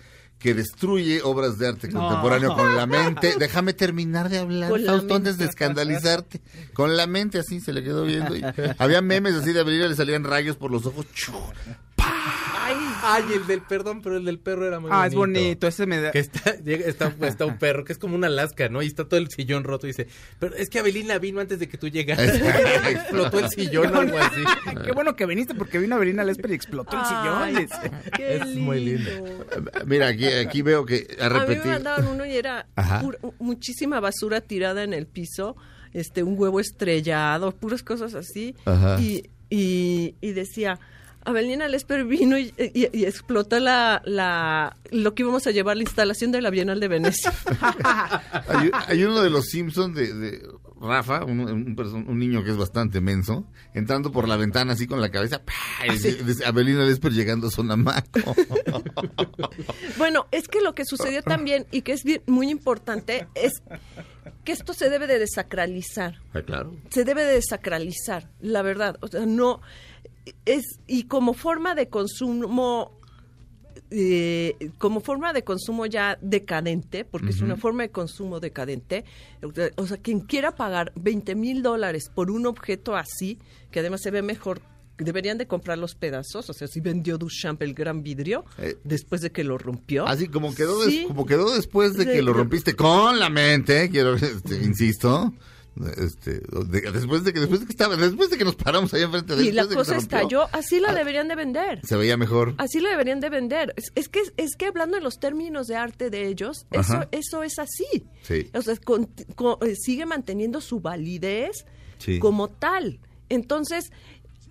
[0.45, 2.01] que destruye obras de arte No.
[2.01, 3.35] contemporáneo con la mente.
[3.39, 6.43] Déjame terminar de hablar, Fausto, antes de escandalizarte.
[6.75, 8.37] Con la mente así se le quedó viendo.
[8.37, 8.45] y
[8.77, 11.07] había memes así de Abelina, le salían rayos por los ojos.
[12.05, 12.11] ¡Chu!
[13.07, 15.09] Ay, el del perdón, pero el del perro era muy Ah, bonito.
[15.11, 16.11] es bonito, ese me da...
[16.11, 18.81] Que está, está, está un perro que es como una Alaska, ¿no?
[18.83, 20.07] Y está todo el sillón roto y dice,
[20.39, 22.35] pero es que Abelina vino antes de que tú llegaras.
[22.91, 24.43] Explotó el sillón o algo así.
[24.85, 27.91] Qué bueno que viniste porque vino Avelina Lesper y explotó el Ay, sillón.
[28.17, 29.11] qué Es muy lindo.
[29.85, 31.73] Mira, aquí, aquí veo que a A mí me repetir.
[31.73, 32.67] mandaron uno y era
[33.39, 35.57] muchísima basura tirada en el piso,
[35.93, 38.57] este, un huevo estrellado, puras cosas así.
[38.65, 38.99] Ajá.
[38.99, 40.81] Y, y, y decía,
[41.25, 45.83] Avelina Lesper vino y, y- y explotó la, la, lo que íbamos a llevar, la
[45.83, 47.33] instalación de la Bienal de Venecia.
[48.49, 50.43] Hay, hay uno de los Simpsons de, de
[50.81, 54.87] Rafa, un, un perso- un niño que es bastante menso, entrando por la ventana así
[54.87, 55.41] con la cabeza.
[55.43, 55.87] ¡pah!
[55.87, 58.09] Y Abelina Lesper llegando a Sonamaco.
[59.97, 63.63] Bueno, es que lo que sucedió también y que es bien- muy importante es
[64.45, 66.17] que esto se debe de desacralizar.
[66.35, 66.77] Ah, claro.
[66.91, 68.97] se debe de desacralizar, la verdad.
[69.01, 69.61] O sea, no
[70.45, 72.93] es y como forma de consumo
[73.91, 79.05] eh, como forma de consumo ya decadente, porque es una forma de consumo decadente,
[79.77, 83.39] o sea, quien quiera pagar 20 mil dólares por un objeto así,
[83.71, 84.61] que además se ve mejor,
[84.99, 89.21] deberían de comprar los pedazos, o sea, si vendió Duchamp el gran vidrio, Eh, después
[89.21, 90.07] de que lo rompió.
[90.09, 94.15] Así como quedó, des- como quedó después de que lo rompiste con la mente, quiero,
[94.15, 95.33] este, insisto.
[95.97, 99.03] Este, de- después de que después de que estaba después de que nos paramos ahí
[99.03, 101.81] enfrente de y la cosa estalló, así la deberían de vender.
[101.85, 103.75] se veía mejor Así lo deberían de vender.
[103.77, 107.09] Es, es que es que hablando en los términos de arte de ellos, eso Ajá.
[107.11, 108.07] eso es así.
[108.23, 111.65] sí O sea, con- con- eh, sigue manteniendo su validez
[111.99, 112.21] Sí.
[112.21, 113.01] como tal.
[113.29, 113.91] Entonces,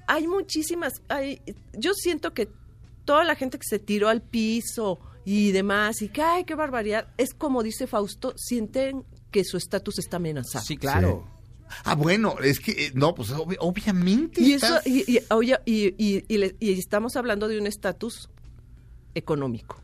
[0.08, 1.42] hay muchísimas hay
[1.72, 2.50] yo siento que
[3.06, 7.08] toda la gente que se tiró al piso y demás y que ay, qué barbaridad,
[7.18, 10.64] es como dice Fausto, sienten que su estatus está amenazado.
[10.64, 11.28] Sí, claro.
[11.86, 15.58] ah bueno es que eh, no pues obvi- obviamente Y eso estás- y, y- oye,
[15.66, 18.30] y- y- y le- y estamos hablando de un estatus
[19.16, 19.82] económico.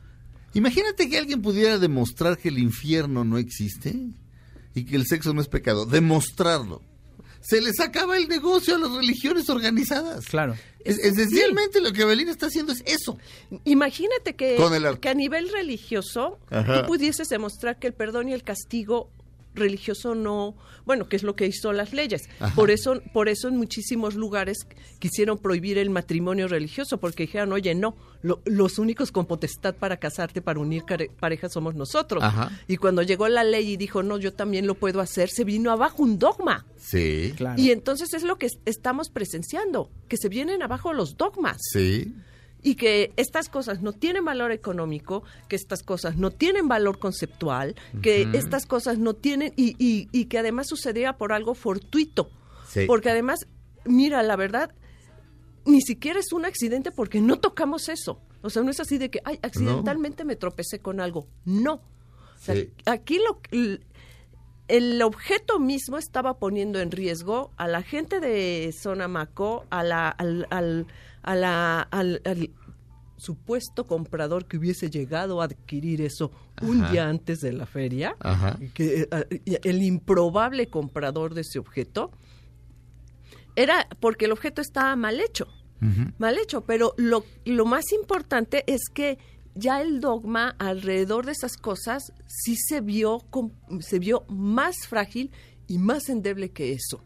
[0.53, 3.95] Imagínate que alguien pudiera demostrar que el infierno no existe
[4.73, 5.85] y que el sexo no es pecado.
[5.85, 6.81] Demostrarlo.
[7.41, 10.26] Se les acaba el negocio a las religiones organizadas.
[10.26, 10.55] Claro.
[10.84, 13.17] Es, esencialmente lo que Abelina está haciendo es eso.
[13.65, 14.99] Imagínate que, Con el arte.
[15.01, 16.81] que a nivel religioso Ajá.
[16.81, 19.09] tú pudieses demostrar que el perdón y el castigo
[19.53, 20.55] religioso no,
[20.85, 22.30] bueno, que es lo que hizo las leyes.
[22.39, 22.53] Ajá.
[22.55, 24.59] Por eso, por eso en muchísimos lugares
[24.99, 29.97] quisieron prohibir el matrimonio religioso, porque dijeron, oye, no, lo- los únicos con potestad para
[29.97, 30.84] casarte, para unir
[31.19, 32.23] parejas somos nosotros.
[32.23, 32.51] Ajá.
[32.67, 35.71] Y cuando llegó la ley y dijo, no, yo también lo puedo hacer, se vino
[35.71, 36.65] abajo un dogma.
[36.77, 37.34] Sí.
[37.57, 42.13] Y entonces es lo que es- estamos presenciando, que se vienen abajo los dogmas Sí.
[42.61, 47.76] Y que estas cosas no tienen valor económico, que estas cosas no tienen valor conceptual,
[48.02, 52.30] que estas cosas no tienen y, y- y que además sucedía por algo fortuito.
[52.68, 52.86] Sí.
[52.86, 53.48] Porque además,
[53.86, 54.73] mira, la verdad,
[55.65, 58.22] ni siquiera es un accidente porque no tocamos eso.
[58.41, 61.27] O sea, no es así de que, ay, accidentalmente me tropecé con algo.
[61.45, 61.73] No.
[61.76, 62.72] O sea, Sí.
[62.86, 63.86] aquí lo, el,
[64.68, 70.48] el objeto mismo estaba poniendo en riesgo a la gente de Sonamaco, a la, al,
[70.52, 70.88] al-
[71.23, 72.49] a la, al, al
[73.17, 76.31] supuesto comprador que hubiese llegado a adquirir eso
[76.61, 76.91] un Ajá.
[76.91, 78.15] día antes de la feria,
[78.73, 82.11] que, eh, el improbable comprador de ese objeto,
[83.55, 85.47] era porque el objeto estaba mal hecho
[86.17, 89.17] mal hecho, pero lo, lo más importante es que
[89.55, 95.31] ya el dogma alrededor de esas cosas sí se vio, com- se vio más frágil
[95.67, 97.01] y más endeble que eso.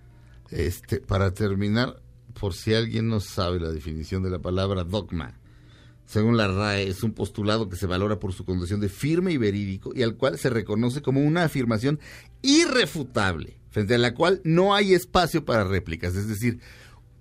[0.49, 2.01] Este, para terminar,
[2.39, 5.39] por si alguien no sabe la definición de la palabra dogma,
[6.05, 9.37] según la RAE, es un postulado que se valora por su condición de firme y
[9.37, 11.99] verídico y al cual se reconoce como una afirmación
[12.41, 16.15] irrefutable, frente a la cual no hay espacio para réplicas.
[16.15, 16.59] Es decir,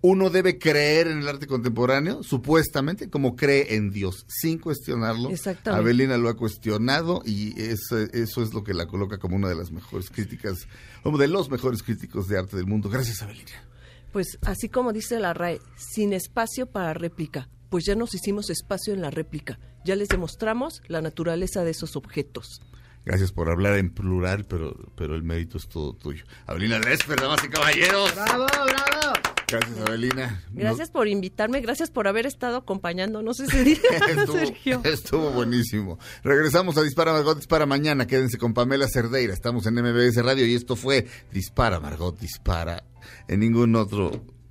[0.03, 5.31] uno debe creer en el arte contemporáneo, supuestamente, como cree en Dios, sin cuestionarlo.
[5.31, 5.81] Exactamente.
[5.81, 9.55] Abelina lo ha cuestionado y eso, eso es lo que la coloca como una de
[9.55, 10.67] las mejores críticas,
[11.05, 12.91] como de los mejores críticos de arte del mundo.
[12.91, 13.72] Gracias, Abelina.
[14.13, 18.93] Pues así como dice la RAE, sin espacio para réplica, pues ya nos hicimos espacio
[18.93, 22.61] en la réplica, ya les demostramos la naturaleza de esos objetos.
[23.05, 26.25] Gracias por hablar en plural, pero, pero el mérito es todo tuyo.
[26.47, 28.15] Abelina Lesper, damas y caballeros.
[28.15, 29.13] ¡Bravo, bravo!
[29.49, 30.43] Gracias, Abelina.
[30.53, 34.81] Gracias por invitarme, gracias por haber estado acompañándonos ese día, estuvo, Sergio.
[34.85, 35.99] estuvo buenísimo.
[36.23, 38.07] Regresamos a Dispara Margot Dispara mañana.
[38.07, 39.35] Quédense con Pamela Cerdeira.
[39.35, 42.85] Estamos en MBS Radio y esto fue Dispara Margot Dispara.
[43.29, 44.11] En ningún otro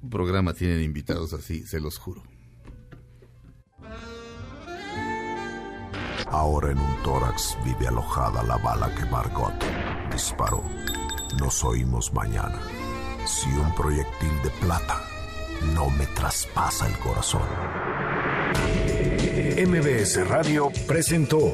[0.09, 2.23] programa tienen invitados así, se los juro.
[6.27, 9.53] Ahora en un tórax vive alojada la bala que Margot
[10.11, 10.63] disparó.
[11.39, 12.59] Nos oímos mañana.
[13.25, 15.01] Si un proyectil de plata
[15.75, 17.41] no me traspasa el corazón.
[19.57, 21.53] MBS Radio presentó